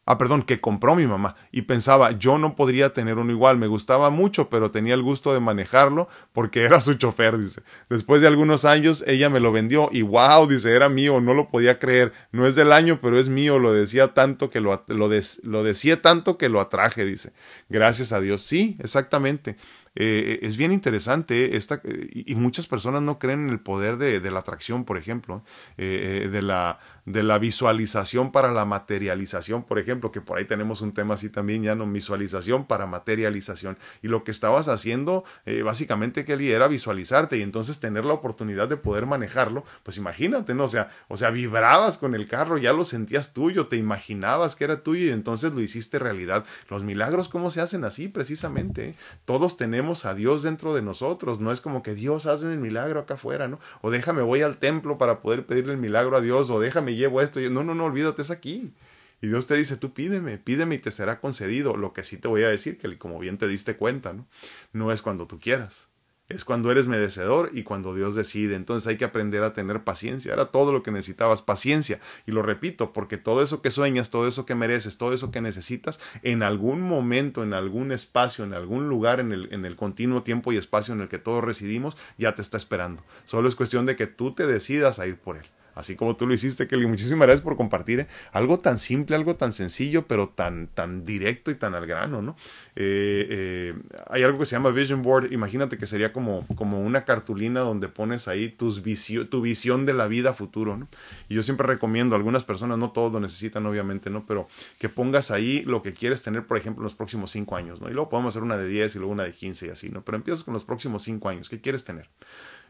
[0.08, 3.68] ah, perdón, que compró mi mamá y pensaba, yo no podría tener uno igual, me
[3.68, 7.62] gustaba mucho, pero tenía el gusto de manejarlo porque era su chofer, dice.
[7.90, 11.50] Después de algunos años, ella me lo vendió y wow, dice, era mío, no lo
[11.50, 15.10] podía creer, no es del año, pero es mío, lo decía tanto que lo, lo,
[15.44, 17.34] lo decía tanto que lo atraje, dice.
[17.70, 19.58] Gracias a Dios, sí, exactamente.
[20.00, 24.40] Eh, es bien interesante esta, y muchas personas no creen en el poder de, la
[24.40, 25.44] atracción, por ejemplo,
[25.76, 30.44] eh, eh, de, la, de la visualización para la materialización, por ejemplo, que por ahí
[30.44, 33.78] tenemos un tema así también, ya no visualización para materialización.
[34.02, 35.24] Y lo que estabas haciendo,
[35.64, 40.66] básicamente, Kelly, era visualizarte y entonces tener la oportunidad de poder manejarlo, pues imagínate, ¿no?
[40.66, 44.66] O sea, o sea, vibrabas con el carro, ya lo sentías tuyo, te imaginabas que
[44.66, 46.44] era tuyo y entonces lo hiciste realidad.
[46.70, 48.10] Los milagros, ¿cómo se hacen así?
[48.10, 51.40] Precisamente, todos tenemos a Dios dentro de nosotros.
[51.40, 53.60] No es como que Dios hazme el milagro acá afuera, ¿no?
[53.80, 57.22] O déjame voy al templo para poder pedirle el milagro a Dios, o déjame llevo
[57.22, 57.40] esto.
[57.40, 58.74] No, no, no, olvídate, es aquí.
[59.22, 61.76] Y Dios te dice, tú pídeme, pídeme y te será concedido.
[61.78, 64.28] Lo que sí te voy a decir, que como bien te diste cuenta, ¿no?
[64.74, 65.90] No es cuando tú quieras
[66.30, 68.56] es cuando eres merecedor y cuando Dios decide.
[68.56, 70.34] Entonces hay que aprender a tener paciencia.
[70.34, 72.00] Era todo lo que necesitabas, paciencia.
[72.26, 75.42] Y lo repito, porque todo eso que sueñas, todo eso que mereces, todo eso que
[75.42, 80.24] necesitas, en algún momento, en algún espacio, en algún lugar, en el, en el continuo
[80.24, 83.04] tiempo y espacio en el que todos residimos, ya te está esperando.
[83.24, 85.46] Solo es cuestión de que tú te decidas a ir por él
[85.78, 86.88] así como tú lo hiciste, Kelly.
[86.88, 88.08] Muchísimas gracias por compartir ¿eh?
[88.32, 92.36] algo tan simple, algo tan sencillo, pero tan, tan directo y tan al grano, ¿no?
[92.76, 93.74] Eh, eh,
[94.10, 95.32] hay algo que se llama Vision Board.
[95.32, 98.82] Imagínate que sería como, como una cartulina donde pones ahí tus
[99.30, 100.88] tu visión de la vida futuro, ¿no?
[101.30, 104.26] Y yo siempre recomiendo, algunas personas, no todos lo necesitan, obviamente, ¿no?
[104.26, 104.48] Pero
[104.80, 107.90] que pongas ahí lo que quieres tener, por ejemplo, en los próximos cinco años, ¿no?
[107.90, 110.04] Y luego podemos hacer una de 10 y luego una de 15 y así, ¿no?
[110.04, 111.50] Pero empiezas con los próximos cinco años.
[111.50, 112.10] ¿Qué quieres tener?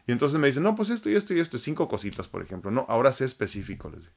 [0.08, 2.72] Y entonces me dicen, no, pues esto y esto y esto, cinco cositas, por ejemplo.
[2.72, 4.16] No, ahora sé específico, les digo.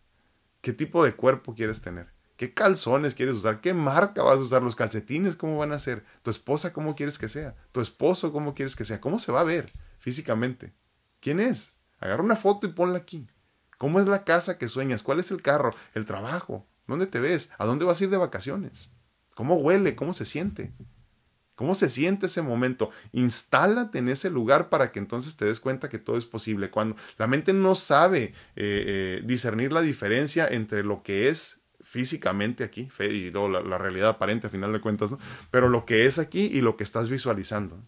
[0.61, 2.13] ¿Qué tipo de cuerpo quieres tener?
[2.37, 3.61] ¿Qué calzones quieres usar?
[3.61, 4.63] ¿Qué marca vas a usar?
[4.63, 6.05] ¿Los calcetines cómo van a ser?
[6.23, 7.57] ¿Tu esposa cómo quieres que sea?
[7.73, 9.01] ¿Tu esposo cómo quieres que sea?
[9.01, 10.73] ¿Cómo se va a ver físicamente?
[11.21, 11.75] ¿Quién es?
[11.99, 13.27] Agarra una foto y ponla aquí.
[13.77, 15.03] ¿Cómo es la casa que sueñas?
[15.03, 15.75] ¿Cuál es el carro?
[15.95, 16.67] ¿El trabajo?
[16.87, 17.51] ¿Dónde te ves?
[17.59, 18.91] ¿A dónde vas a ir de vacaciones?
[19.35, 19.97] ¿Cómo huele?
[19.97, 20.73] ¿Cómo se siente?
[21.61, 22.89] ¿Cómo se siente ese momento?
[23.13, 26.71] Instálate en ese lugar para que entonces te des cuenta que todo es posible.
[26.71, 32.65] Cuando la mente no sabe eh, eh, discernir la diferencia entre lo que es físicamente
[32.65, 35.19] aquí, y luego la, realidad aparente a final de cuentas, ¿no?
[35.51, 37.79] pero lo que es aquí y lo que estás visualizando.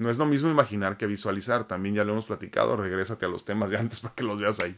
[0.00, 3.44] No es lo mismo imaginar que visualizar, también ya lo hemos platicado, regrésate a los
[3.44, 4.74] temas de antes para que los veas ahí.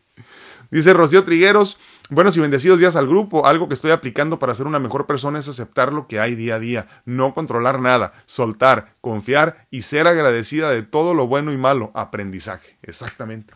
[0.73, 1.79] Dice Rocío Trigueros,
[2.11, 5.39] buenos y bendecidos días al grupo, algo que estoy aplicando para ser una mejor persona
[5.39, 10.09] es aceptar lo que hay día a día, no controlar nada, soltar, confiar y ser
[10.09, 13.55] agradecida de todo lo bueno y malo, aprendizaje, exactamente.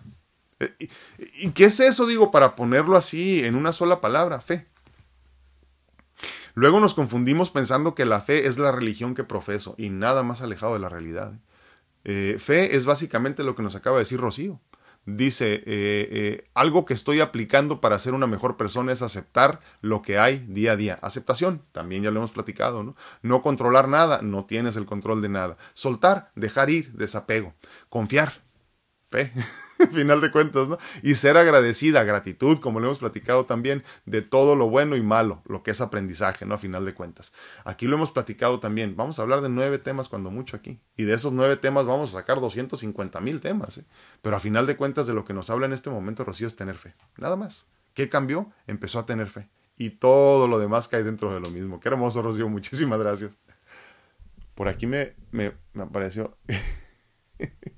[0.61, 0.73] Eh,
[1.19, 4.41] ¿Y, qué es eso, digo, para ponerlo así en una sola palabra?
[4.41, 4.69] Fe.
[6.55, 10.43] Luego nos confundimos pensando que la fe es la religión que profeso y nada más
[10.43, 11.33] alejado de la realidad.
[12.09, 14.61] Eh, fe es básicamente lo que nos acaba de decir Rocío.
[15.07, 20.03] Dice, eh, eh, algo que estoy aplicando para ser una mejor persona es aceptar lo
[20.03, 20.99] que hay día a día.
[21.03, 22.95] Aceptación, también ya lo hemos platicado, ¿no?
[23.23, 25.57] No controlar nada, no tienes el control de nada.
[25.75, 27.55] Soltar, dejar ir, desapego.
[27.89, 28.46] Confiar,
[29.93, 30.79] final de cuentas, ¿no?
[31.03, 35.43] Y ser agradecida, gratitud, como lo hemos platicado también, de todo lo bueno y malo,
[35.47, 36.55] lo que es aprendizaje, ¿no?
[36.55, 37.33] A final de cuentas.
[37.65, 38.97] Aquí lo hemos platicado también.
[38.97, 40.81] Vamos a hablar de nueve temas cuando mucho aquí.
[40.97, 43.85] Y de esos nueve temas vamos a sacar 250 mil temas, ¿eh?
[44.23, 46.57] Pero a final de cuentas de lo que nos habla en este momento Rocío es
[46.57, 46.95] tener fe.
[47.17, 47.67] Nada más.
[47.95, 48.53] ¿Qué cambió?
[48.67, 49.49] Empezó a tener fe.
[49.79, 51.81] Y todo lo demás cae dentro de lo mismo.
[51.81, 52.49] Qué hermoso, Rocío.
[52.49, 53.37] Muchísimas gracias.
[54.55, 56.37] Por aquí me, me apareció...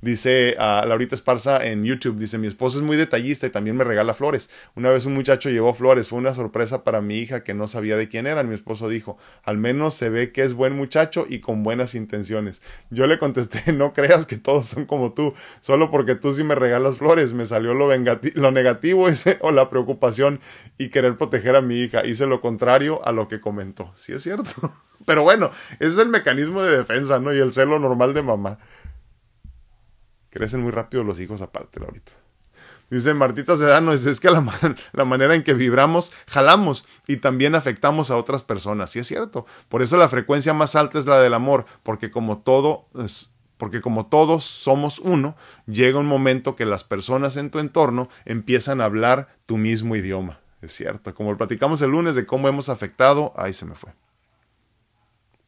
[0.00, 3.82] Dice a Laurita Esparza en YouTube, dice, mi esposo es muy detallista y también me
[3.82, 4.48] regala flores.
[4.76, 7.96] Una vez un muchacho llevó flores, fue una sorpresa para mi hija que no sabía
[7.96, 8.48] de quién eran.
[8.48, 12.62] Mi esposo dijo, al menos se ve que es buen muchacho y con buenas intenciones.
[12.90, 16.54] Yo le contesté, no creas que todos son como tú, solo porque tú sí me
[16.54, 17.32] regalas flores.
[17.32, 20.38] Me salió lo, lo negativo ese, o la preocupación
[20.78, 22.06] y querer proteger a mi hija.
[22.06, 23.90] Hice lo contrario a lo que comentó.
[23.94, 24.72] Sí es cierto.
[25.06, 27.32] Pero bueno, ese es el mecanismo de defensa, ¿no?
[27.32, 28.58] Y el celo normal de mamá.
[30.38, 32.12] Crecen muy rápido los hijos aparte ahorita.
[32.90, 34.46] Dice Martita Sedano, es, que la,
[34.92, 38.90] la, manera en que vibramos, jalamos y también afectamos a otras personas.
[38.90, 39.46] Sí es cierto.
[39.68, 42.86] Por eso la frecuencia más alta es la del amor, porque como todo
[43.56, 45.34] porque como todos somos uno,
[45.66, 50.38] llega un momento que las personas en tu entorno empiezan a hablar tu mismo idioma.
[50.62, 51.16] Es cierto.
[51.16, 53.90] Como platicamos el lunes de cómo hemos afectado, ahí se me fue.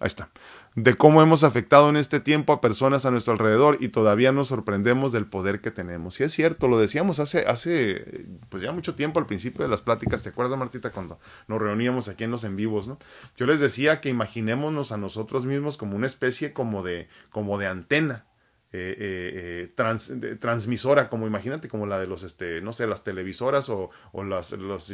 [0.00, 0.30] Ahí está
[0.76, 4.48] de cómo hemos afectado en este tiempo a personas a nuestro alrededor y todavía nos
[4.48, 6.20] sorprendemos del poder que tenemos.
[6.20, 9.82] Y es cierto, lo decíamos hace, hace pues ya mucho tiempo al principio de las
[9.82, 11.18] pláticas, ¿te acuerdas Martita cuando
[11.48, 12.98] nos reuníamos aquí en los en vivos, ¿no?
[13.36, 17.66] Yo les decía que imaginémonos a nosotros mismos como una especie como de, como de
[17.66, 18.26] antena.
[18.72, 23.68] Eh, eh, eh, transmisora, como imagínate, como la de los, este, no sé, las televisoras
[23.68, 23.90] o,
[24.22, 24.90] las, las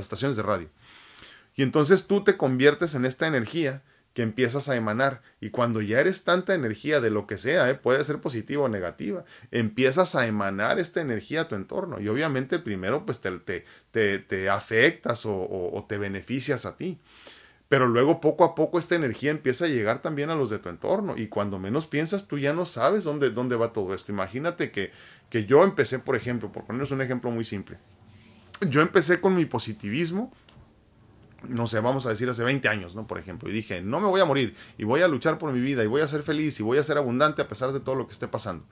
[0.00, 0.70] estaciones de radio.
[1.54, 3.82] Y entonces tú te conviertes en esta energía
[4.16, 5.20] que empiezas a emanar.
[5.42, 7.74] Y cuando ya eres tanta energía de lo que sea, ¿eh?
[7.74, 12.00] puede ser positiva o negativa, empiezas a emanar esta energía a tu entorno.
[12.00, 13.30] Y obviamente primero pues te,
[13.90, 16.98] te, te, afectas o, o, te beneficias a ti.
[17.68, 20.70] Pero luego poco a poco esta energía empieza a llegar también a los de tu
[20.70, 21.18] entorno.
[21.18, 24.12] Y cuando menos piensas, tú ya no sabes dónde, dónde va todo esto.
[24.12, 24.92] Imagínate que,
[25.28, 27.76] que yo empecé, por ejemplo, por ponerles un ejemplo muy simple.
[28.62, 30.32] Yo empecé con mi positivismo
[31.48, 33.06] no sé, vamos a decir hace 20 años, ¿no?
[33.06, 35.60] Por ejemplo, y dije, no me voy a morir y voy a luchar por mi
[35.60, 37.94] vida y voy a ser feliz y voy a ser abundante a pesar de todo
[37.94, 38.64] lo que esté pasando.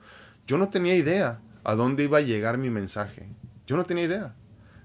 [0.47, 3.27] Yo no tenía idea a dónde iba a llegar mi mensaje.
[3.67, 4.35] Yo no tenía idea.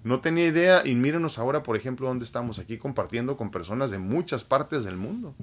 [0.02, 3.98] No tenía idea y mírenos ahora, por ejemplo, dónde estamos aquí compartiendo con personas de
[3.98, 5.34] muchas partes del mundo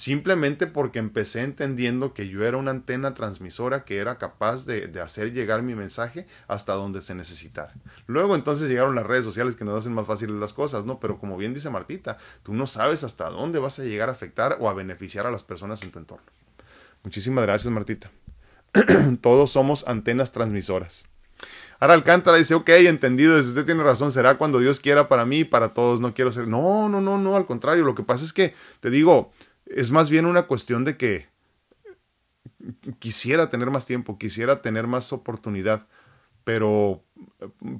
[0.00, 5.34] simplemente porque empecé entendiendo que yo era una antena transmisora que era capaz de, hacer
[5.34, 7.74] llegar mi mensaje hasta donde se necesitara.
[8.06, 10.98] Luego entonces llegaron las redes sociales que nos hacen más fáciles las cosas, ¿no?
[11.00, 14.56] Pero como bien dice Martita, tú no sabes hasta dónde vas a llegar a afectar
[14.58, 16.24] o a beneficiar a las personas en tu entorno.
[17.02, 18.10] Muchísimas gracias, Martita.
[19.20, 21.04] Todos somos antenas transmisoras.
[21.78, 25.74] Ahora Alcántara dice, ok, entendido, usted tiene razón, será cuando Dios quiera para mí para
[25.74, 26.46] todos, no quiero ser.
[26.46, 29.32] No, no, no, no, al contrario, lo que pasa es que, te digo,
[29.70, 31.28] es más bien una cuestión de que
[32.98, 35.86] quisiera tener más tiempo, quisiera tener más oportunidad,
[36.44, 37.02] pero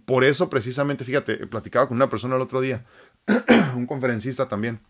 [0.05, 2.85] por eso precisamente, fíjate, platicaba con una persona el otro día,
[3.75, 4.81] un conferencista también,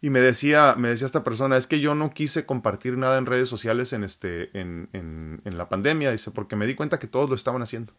[0.00, 3.26] y me decía, me decía esta persona, es que yo no quise compartir nada en
[3.26, 7.06] redes sociales en, este, en, en, en la pandemia, dice, porque me di cuenta que
[7.06, 7.92] todos lo estaban haciendo.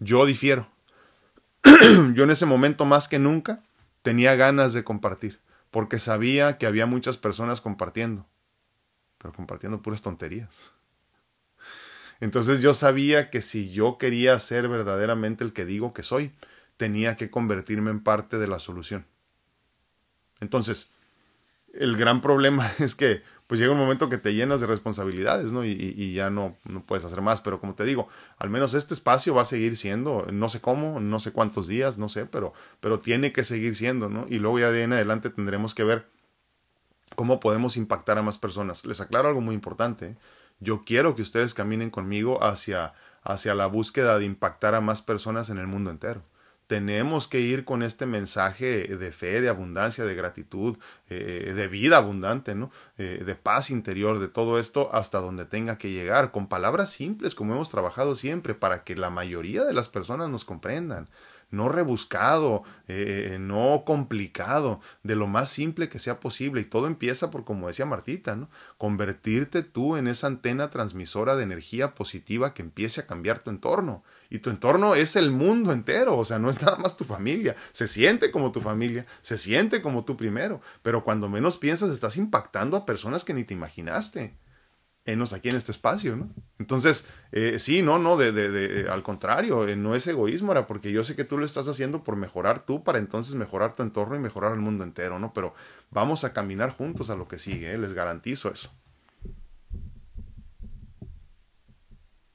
[0.00, 0.68] Yo difiero.
[2.14, 3.62] yo en ese momento más que nunca
[4.02, 5.39] tenía ganas de compartir
[5.70, 8.26] porque sabía que había muchas personas compartiendo,
[9.18, 10.72] pero compartiendo puras tonterías.
[12.20, 16.32] Entonces yo sabía que si yo quería ser verdaderamente el que digo que soy,
[16.76, 19.06] tenía que convertirme en parte de la solución.
[20.40, 20.92] Entonces,
[21.72, 25.64] el gran problema es que pues llega un momento que te llenas de responsabilidades, ¿no?
[25.64, 28.06] Y, ya no, no, puedes hacer más, pero como te digo,
[28.38, 31.98] al menos este espacio va a seguir siendo, no sé cómo, no sé cuántos días,
[31.98, 34.24] no sé, pero, pero tiene que seguir siendo, ¿no?
[34.28, 36.06] Y luego ya de en adelante tendremos que ver
[37.16, 38.84] cómo podemos impactar a más personas.
[38.84, 40.16] Les aclaro algo muy importante, ¿eh?
[40.60, 42.94] yo quiero que ustedes caminen conmigo hacia,
[43.24, 46.22] hacia la búsqueda de impactar a más personas en el mundo entero
[46.70, 51.96] tenemos que ir con este mensaje de fe, de abundancia, de gratitud, eh, de vida
[51.96, 52.70] abundante, ¿no?
[52.96, 57.34] Eh, de paz interior, de todo esto hasta donde tenga que llegar, con palabras simples
[57.34, 61.08] como hemos trabajado siempre, para que la mayoría de las personas nos comprendan
[61.50, 66.60] no rebuscado, eh, no complicado, de lo más simple que sea posible.
[66.60, 68.48] Y todo empieza por, como decía Martita, ¿no?
[68.78, 74.04] convertirte tú en esa antena transmisora de energía positiva que empiece a cambiar tu entorno.
[74.30, 77.56] Y tu entorno es el mundo entero, o sea, no es nada más tu familia.
[77.72, 82.16] Se siente como tu familia, se siente como tú primero, pero cuando menos piensas estás
[82.16, 84.34] impactando a personas que ni te imaginaste
[85.04, 86.30] enos aquí en este espacio, ¿no?
[86.58, 90.66] Entonces, eh, sí, no, no, de, de, de al contrario, eh, no es egoísmo, era
[90.66, 93.82] porque yo sé que tú lo estás haciendo por mejorar tú, para entonces mejorar tu
[93.82, 95.32] entorno y mejorar el mundo entero, ¿no?
[95.32, 95.54] Pero
[95.90, 97.78] vamos a caminar juntos a lo que sigue, ¿eh?
[97.78, 98.70] les garantizo eso.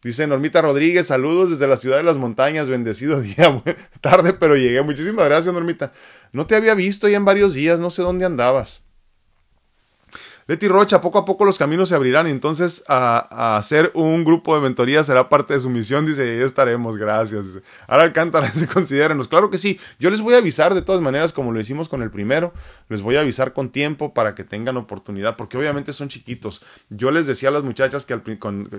[0.06, 3.64] Dice Normita Rodríguez, saludos desde la ciudad de las montañas, bendecido día,
[4.02, 4.80] tarde, pero llegué.
[4.84, 5.94] Muchísimas gracias, Normita.
[6.32, 8.85] No te había visto ya en varios días, no sé dónde andabas.
[10.48, 14.62] Leti Rocha, poco a poco los caminos se abrirán, entonces a, hacer un grupo de
[14.62, 17.60] mentoría será parte de su misión, dice, ahí estaremos, gracias.
[17.88, 21.34] Ahora Alcántara, se considérenos, claro que sí, yo les voy a avisar de todas maneras
[21.34, 22.54] como lo hicimos con el primero,
[22.90, 26.62] les voy a avisar con tiempo para que tengan oportunidad, porque obviamente son chiquitos.
[26.92, 28.22] Yo les decía a las muchachas que al,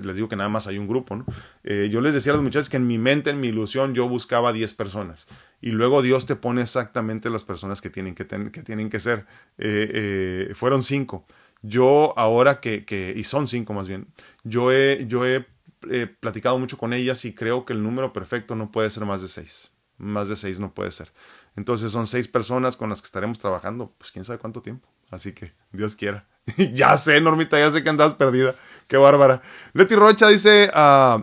[0.04, 1.24] les digo que nada más hay un grupo, ¿no?
[1.64, 4.08] Eh, yo les decía a las muchachas que en mi mente, en mi ilusión, yo
[4.08, 5.26] buscaba 10 personas
[5.60, 9.26] y luego Dios te pone exactamente las personas que tienen que, que, tienen que ser.
[9.58, 11.26] Eh, eh, fueron cinco.
[11.66, 14.08] Yo ahora que, que, y son cinco más bien,
[14.44, 15.46] yo he, yo he
[16.20, 19.28] platicado mucho con ellas y creo que el número perfecto no puede ser más de
[19.28, 19.70] seis.
[19.98, 21.12] Más de seis no puede ser.
[21.56, 24.88] Entonces son seis personas con las que estaremos trabajando, pues quién sabe cuánto tiempo.
[25.10, 26.26] Así que Dios quiera.
[26.74, 28.54] ya sé, Normita, ya sé que andas perdida.
[28.88, 29.40] Qué bárbara.
[29.72, 31.22] Leti Rocha dice, uh,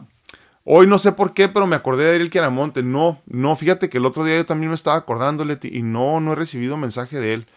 [0.63, 2.81] hoy no sé por qué, pero me acordé de Ariel Quiaramonte.
[2.81, 6.19] No, no, fíjate que el otro día yo también me estaba acordando, Leti, y no,
[6.19, 7.47] no he recibido mensaje de él.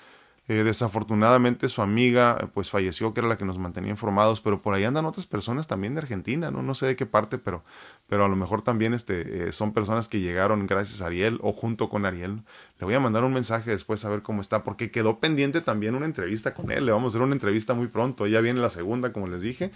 [0.49, 4.63] Eh, desafortunadamente su amiga eh, pues falleció, que era la que nos mantenía informados, pero
[4.63, 7.65] por ahí andan otras personas también de Argentina, no, no sé de qué parte, pero,
[8.07, 11.53] pero a lo mejor también este, eh, son personas que llegaron gracias a Ariel o
[11.53, 12.43] junto con Ariel.
[12.79, 15.97] Le voy a mandar un mensaje después a ver cómo está, porque quedó pendiente también
[15.97, 16.87] una entrevista con él.
[16.87, 18.27] Le vamos a hacer una entrevista muy pronto.
[18.29, 19.73] Ya viene la segunda, como les dije.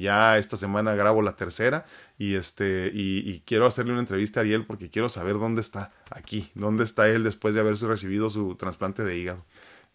[0.00, 1.84] ya esta semana grabo la tercera
[2.18, 5.92] y este y, y, quiero hacerle una entrevista a Ariel porque quiero saber dónde está
[6.10, 9.44] aquí, dónde está él después de haber recibido su trasplante de hígado.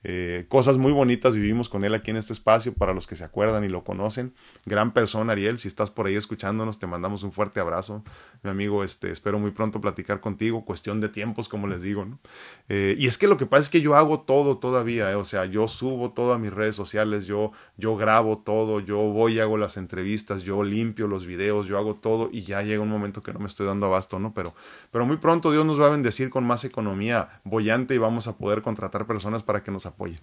[0.07, 3.23] Eh, cosas muy bonitas vivimos con él aquí en este espacio, para los que se
[3.23, 4.35] acuerdan y lo conocen.
[4.63, 8.03] Gran persona, Ariel, si estás por ahí escuchándonos, te mandamos un fuerte abrazo,
[8.43, 12.19] mi amigo, este, espero muy pronto platicar contigo, cuestión de tiempos, como les digo, ¿no?
[12.69, 15.23] Eh, y es que lo que pasa es que yo hago todo todavía, eh, o
[15.23, 19.39] sea, yo subo todo a mis redes sociales, yo, yo grabo todo, yo voy y
[19.39, 23.23] hago las entrevistas, yo limpio los videos, yo hago todo y ya llega un momento
[23.23, 24.35] que no me estoy dando abasto, ¿no?
[24.35, 24.53] Pero,
[24.91, 28.37] pero muy pronto Dios nos va a bendecir con más economía bollante y vamos a
[28.37, 30.19] poder contratar personas para que nos apoyen.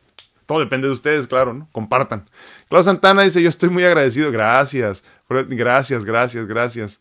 [0.46, 1.68] Todo depende de ustedes, claro, ¿no?
[1.72, 2.28] Compartan.
[2.68, 4.30] Claudio Santana dice, yo estoy muy agradecido.
[4.30, 5.02] Gracias.
[5.28, 7.00] Gracias, gracias, gracias.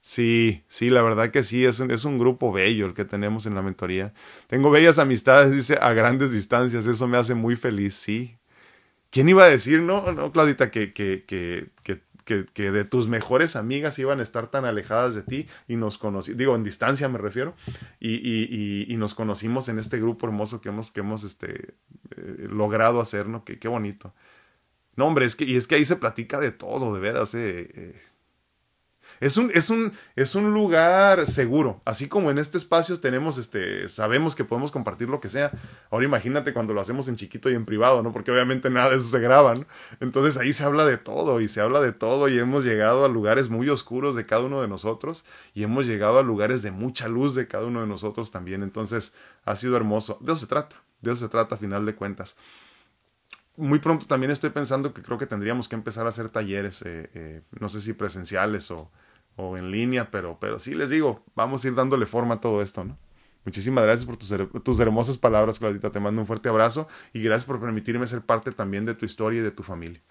[0.00, 3.46] Sí, sí, la verdad que sí, es un, es un grupo bello el que tenemos
[3.46, 4.14] en la mentoría.
[4.46, 8.38] Tengo bellas amistades, dice, a grandes distancias, eso me hace muy feliz, sí.
[9.10, 13.56] ¿Quién iba a decir, no, no, Claudita, que, que, que, que que, de tus mejores
[13.56, 17.18] amigas iban a estar tan alejadas de ti y nos conocí, digo, en distancia me
[17.18, 17.54] refiero,
[17.98, 21.74] y, y, y, nos conocimos en este grupo hermoso que hemos, que hemos este,
[22.16, 23.44] eh, logrado hacer, ¿no?
[23.44, 24.14] Qué, bonito.
[24.96, 27.70] No, hombre, es que, y es que ahí se platica de todo, de veras, eh,
[27.74, 28.07] eh
[29.20, 31.80] es un, es un, es un lugar seguro.
[31.84, 35.50] Así como en este espacio tenemos, este, sabemos que podemos compartir lo que sea.
[35.90, 38.12] Ahora imagínate cuando lo hacemos en chiquito y en privado, ¿no?
[38.12, 39.66] Porque obviamente nada de eso se graba, ¿no?
[40.00, 43.08] Entonces ahí se habla de todo y se habla de todo y hemos llegado a
[43.08, 47.08] lugares muy oscuros de cada uno de nosotros y hemos llegado a lugares de mucha
[47.08, 48.62] luz de cada uno de nosotros también.
[48.62, 49.14] Entonces
[49.44, 50.18] ha sido hermoso.
[50.20, 50.76] De eso se trata.
[51.00, 52.36] De eso se trata a final de cuentas
[53.58, 57.10] muy pronto también estoy pensando que creo que tendríamos que empezar a hacer talleres, eh,
[57.12, 58.90] eh, no sé si presenciales o,
[59.38, 62.60] o en línea, pero, pero sí les digo, vamos a ir dándole forma a todo
[62.60, 62.98] esto, ¿no?
[63.44, 64.34] Muchísimas gracias por tus,
[64.64, 65.90] tus hermosas palabras, Claudita.
[65.90, 69.40] Te mando un fuerte abrazo y gracias por permitirme ser parte también de tu historia
[69.40, 70.02] y de tu familia.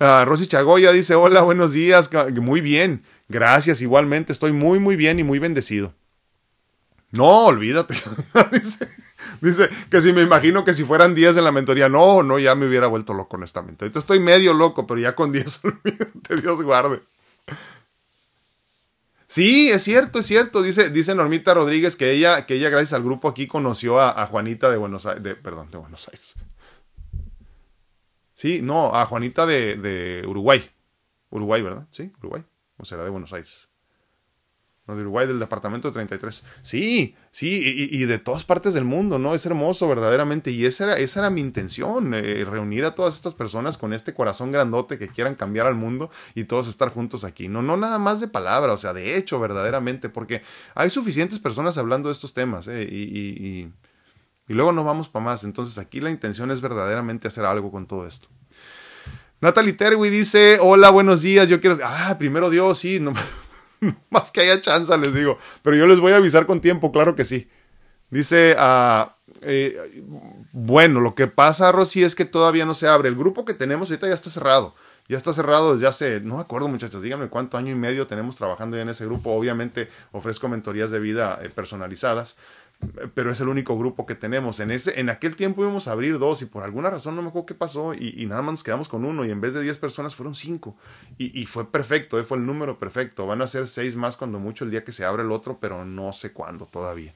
[0.00, 2.10] Ah, Rosy Chagoya dice, hola, buenos días.
[2.34, 4.32] Muy bien, gracias, igualmente.
[4.32, 5.94] Estoy muy, muy bien y muy bendecido.
[7.12, 7.94] No, olvídate.
[8.52, 8.88] dice,
[9.40, 12.54] dice, que si me imagino que si fueran 10 en la mentoría, no, no, ya
[12.54, 13.84] me hubiera vuelto loco, honestamente.
[13.84, 17.00] Ahorita estoy medio loco, pero ya con 10, olvídate, Dios guarde.
[19.28, 20.62] Sí, es cierto, es cierto.
[20.62, 24.70] Dice, dice Normita Rodríguez que ella, que ella, gracias al grupo aquí, conoció a, Juanita
[24.70, 25.22] de Buenos Aires.
[25.22, 26.34] De, perdón, de Buenos Aires.
[28.34, 30.70] Sí, no, a Juanita de, de Uruguay.
[31.30, 31.86] Uruguay, ¿verdad?
[31.90, 32.44] Sí, Uruguay.
[32.78, 33.67] O será de Buenos Aires
[34.94, 36.44] de Uruguay, del departamento 33.
[36.62, 39.34] Sí, sí, y, de todas partes del mundo, ¿no?
[39.34, 40.50] Es hermoso, verdaderamente.
[40.50, 44.14] Y esa era, esa era mi intención, eh, reunir a todas estas personas con este
[44.14, 47.48] corazón grandote que quieran cambiar al mundo y todos estar juntos aquí.
[47.48, 50.42] No, no nada más de palabra, o sea, de hecho, verdaderamente, porque
[50.74, 52.88] hay suficientes personas hablando de estos temas, ¿eh?
[52.90, 53.72] y, y,
[54.48, 55.44] y, luego no vamos para más.
[55.44, 58.28] Entonces aquí la intención es verdaderamente hacer algo con todo esto.
[59.40, 61.78] Natalie Terwi dice, hola, buenos días, yo quiero...
[61.84, 63.14] Ah, primero Dios, sí, no...
[64.10, 65.38] Más que haya chance, les digo.
[65.62, 67.48] Pero yo les voy a avisar con tiempo, claro que sí.
[68.10, 68.56] Dice,
[69.42, 70.02] eh,
[70.52, 73.08] bueno, lo que pasa, Rosy, es que todavía no se abre.
[73.08, 74.74] El grupo que tenemos ahorita ya está cerrado.
[75.08, 78.36] Ya está cerrado desde hace, no me acuerdo muchachos, díganme cuánto año y medio tenemos
[78.36, 79.30] trabajando ya en ese grupo.
[79.32, 82.36] Obviamente ofrezco mentorías de vida eh, personalizadas,
[83.14, 84.60] pero es el único grupo que tenemos.
[84.60, 87.28] En, ese, en aquel tiempo íbamos a abrir dos y por alguna razón no me
[87.28, 89.78] acuerdo qué pasó y, nada más nos quedamos con uno y en vez de 10
[89.78, 90.76] personas fueron cinco
[91.18, 93.26] y, fue perfecto, eh, fue el número perfecto.
[93.26, 95.84] Van a ser seis más cuando mucho el día que se abre el otro, pero
[95.84, 97.14] no sé cuándo todavía.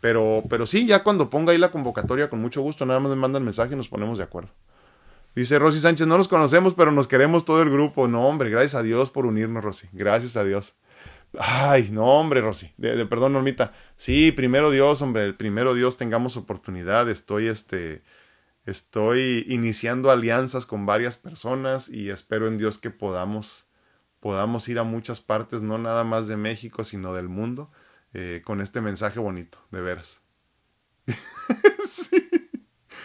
[0.00, 3.16] Pero, pero sí, ya cuando ponga ahí la convocatoria, con mucho gusto, nada más me
[3.16, 4.50] mandan mensaje y nos ponemos de acuerdo.
[5.34, 8.06] Dice Rosy Sánchez, no nos conocemos, pero nos queremos todo el grupo.
[8.06, 9.88] No, hombre, gracias a Dios por unirnos, Rosy.
[9.92, 10.74] Gracias a Dios.
[11.38, 12.72] Ay, no, hombre, Rosy.
[12.76, 13.72] De, perdón, Normita.
[13.96, 17.08] Sí, primero Dios, hombre, primero Dios tengamos oportunidad.
[17.08, 18.02] Estoy, este,
[18.66, 23.66] estoy iniciando alianzas con varias personas y espero en Dios que podamos,
[24.20, 27.70] podamos ir a muchas partes, no nada más de México, sino del mundo,
[28.12, 30.20] eh, con este mensaje bonito, de veras.
[31.88, 32.30] sí.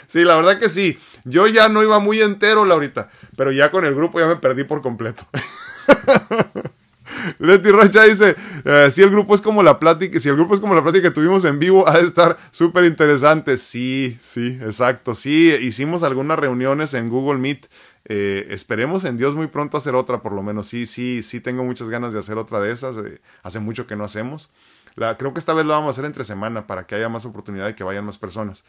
[0.08, 1.00] sí, la verdad que sí.
[1.26, 4.64] Yo ya no iba muy entero, Laurita, pero ya con el grupo ya me perdí
[4.64, 5.28] por completo.
[7.40, 10.60] Leti Rocha dice, eh, si el grupo es como la plática, si el grupo es
[10.60, 13.58] como la plática que tuvimos en vivo, ha de estar súper interesante.
[13.58, 15.14] Sí, sí, exacto.
[15.14, 17.68] Sí, hicimos algunas reuniones en Google Meet.
[18.06, 20.68] Eh, esperemos en Dios muy pronto hacer otra, por lo menos.
[20.68, 22.98] Sí, sí, sí, tengo muchas ganas de hacer otra de esas.
[22.98, 24.52] Eh, hace mucho que no hacemos.
[24.96, 27.26] La, creo que esta vez lo vamos a hacer entre semana para que haya más
[27.26, 28.66] oportunidad de que vayan más personas.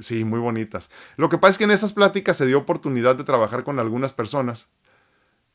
[0.00, 0.90] sí, muy bonitas.
[1.16, 4.12] Lo que pasa es que en esas pláticas se dio oportunidad de trabajar con algunas
[4.12, 4.68] personas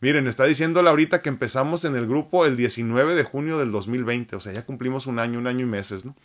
[0.02, 4.38] Miren, está diciéndole ahorita que empezamos en el grupo el 19 de junio del 2020,
[4.38, 6.16] o sea, ya cumplimos un año, un año y meses, ¿no?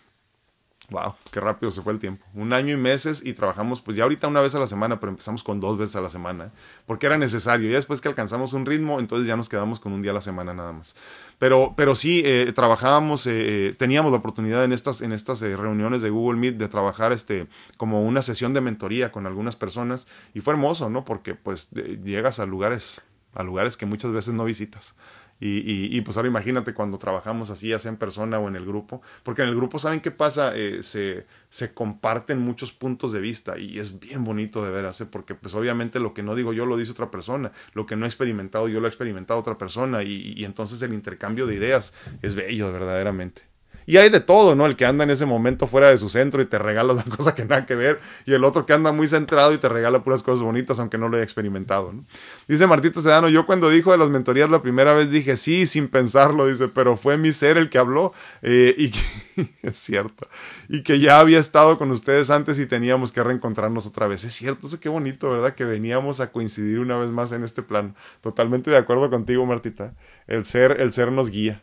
[0.91, 2.27] Wow, qué rápido se fue el tiempo.
[2.35, 5.11] Un año y meses y trabajamos, pues ya ahorita una vez a la semana, pero
[5.11, 6.51] empezamos con dos veces a la semana, ¿eh?
[6.87, 7.71] porque era necesario.
[7.71, 10.21] Ya después que alcanzamos un ritmo, entonces ya nos quedamos con un día a la
[10.21, 10.95] semana nada más.
[11.39, 16.11] Pero, pero sí, eh, trabajábamos, eh, teníamos la oportunidad en estas, en estas reuniones de
[16.11, 17.47] Google Meet de trabajar este,
[17.79, 21.07] como una sesión de mentoría con algunas personas y fue hermoso, ¿no?
[21.07, 23.01] Porque pues llegas a lugares
[23.35, 24.95] a lugares que muchas veces no visitas.
[25.41, 28.65] Y, y, pues ahora imagínate cuando trabajamos así, ya sea en persona o en el
[28.65, 30.57] grupo, porque en el grupo, ¿saben qué pasa?
[30.57, 35.07] Eh, se, se comparten muchos puntos de vista y es bien bonito de ver, ¿eh?
[35.11, 38.07] porque pues obviamente lo que no digo yo lo dice otra persona, lo que no
[38.07, 41.95] he experimentado yo lo ha experimentado otra persona y, y entonces el intercambio de ideas
[42.23, 43.54] es bello verdaderamente.
[43.87, 44.67] Y hay de todo, ¿no?
[44.67, 47.35] El que anda en ese momento fuera de su centro y te regala una cosa
[47.35, 50.23] que nada que ver, y el otro que anda muy centrado y te regala puras
[50.23, 52.05] cosas bonitas, aunque no lo haya experimentado, ¿no?
[52.49, 55.89] Dice Martito Sedano, yo cuando dijo de las mentorías la primera vez dije sí, sin
[55.89, 58.13] pensarlo, dice, pero fue mi ser el que habló,
[58.43, 58.91] eh, y
[59.63, 60.29] es cierto,
[60.69, 64.25] y que ya había estado con ustedes antes y teníamos que reencontrarnos otra vez.
[64.25, 65.55] Es cierto, eso qué bonito, ¿verdad?
[65.55, 67.95] Que veníamos a coincidir una vez más en este plan.
[68.21, 69.95] Totalmente de acuerdo contigo, Martita.
[70.27, 71.63] El ser, el ser nos guía.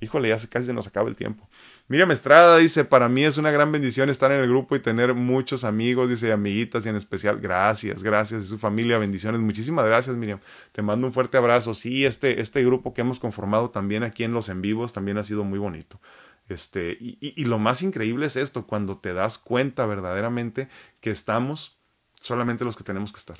[0.00, 1.48] Híjole, ya casi se nos acaba el tiempo.
[1.88, 5.14] Miriam Estrada dice, para mí es una gran bendición estar en el grupo y tener
[5.14, 9.40] muchos amigos, dice, amiguitas y en especial, gracias, gracias, su familia, bendiciones.
[9.40, 10.40] Muchísimas gracias, Miriam.
[10.72, 11.72] Te mando un fuerte abrazo.
[11.74, 15.24] Sí, este, este grupo que hemos conformado también aquí en los en vivos también ha
[15.24, 16.00] sido muy bonito.
[16.48, 20.68] Este, y lo más increíble es esto, cuando te das cuenta verdaderamente
[21.00, 21.80] que estamos
[22.20, 23.38] solamente los que tenemos que estar.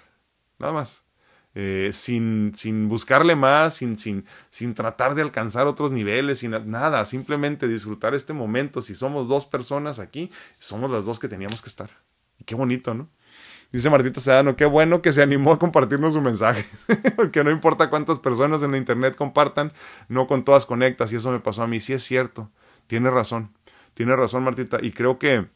[0.59, 1.05] Nada más.
[1.59, 7.02] Eh, sin, sin buscarle más, sin, sin, sin tratar de alcanzar otros niveles, sin nada,
[7.07, 8.82] simplemente disfrutar este momento.
[8.82, 11.88] Si somos dos personas aquí, somos las dos que teníamos que estar.
[12.38, 13.09] Y qué bonito, ¿no?
[13.72, 16.62] Dice Martita Sedano, qué bueno que se animó a compartirnos su mensaje,
[17.16, 19.72] porque no importa cuántas personas en la internet compartan,
[20.09, 22.50] no con todas conectas, y eso me pasó a mí, sí es cierto,
[22.86, 23.57] tiene razón,
[23.94, 25.46] tiene razón Martita, y creo que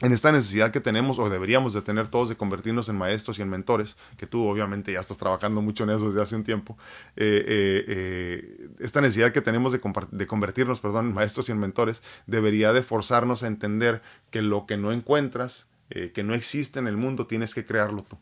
[0.00, 3.42] en esta necesidad que tenemos o deberíamos de tener todos de convertirnos en maestros y
[3.42, 6.76] en mentores, que tú obviamente ya estás trabajando mucho en eso desde hace un tiempo,
[7.14, 12.02] eh, eh, eh, esta necesidad que tenemos de, convertirnos perdón, en maestros y en mentores
[12.26, 15.70] debería de forzarnos a entender que lo que no encuentras,
[16.12, 18.18] que no existe en el mundo, tienes que crearlo tú.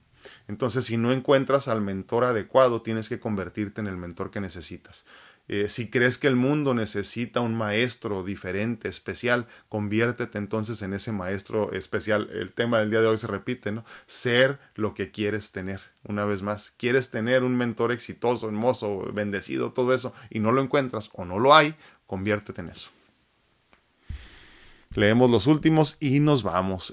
[0.47, 5.07] Entonces, si no encuentras al mentor adecuado, tienes que convertirte en el mentor que necesitas.
[5.49, 11.13] Eh, si crees que el mundo necesita un maestro diferente, especial, conviértete entonces en ese
[11.13, 12.31] maestro especial.
[12.33, 13.85] El tema del día de hoy se repite, ¿no?
[14.07, 15.81] Ser lo que quieres tener.
[16.05, 20.63] Una vez más, quieres tener un mentor exitoso, hermoso, bendecido, todo eso, y no lo
[20.63, 21.75] encuentras o no lo hay,
[22.07, 22.91] conviértete en eso.
[24.95, 26.91] Leemos los últimos y nos vamos.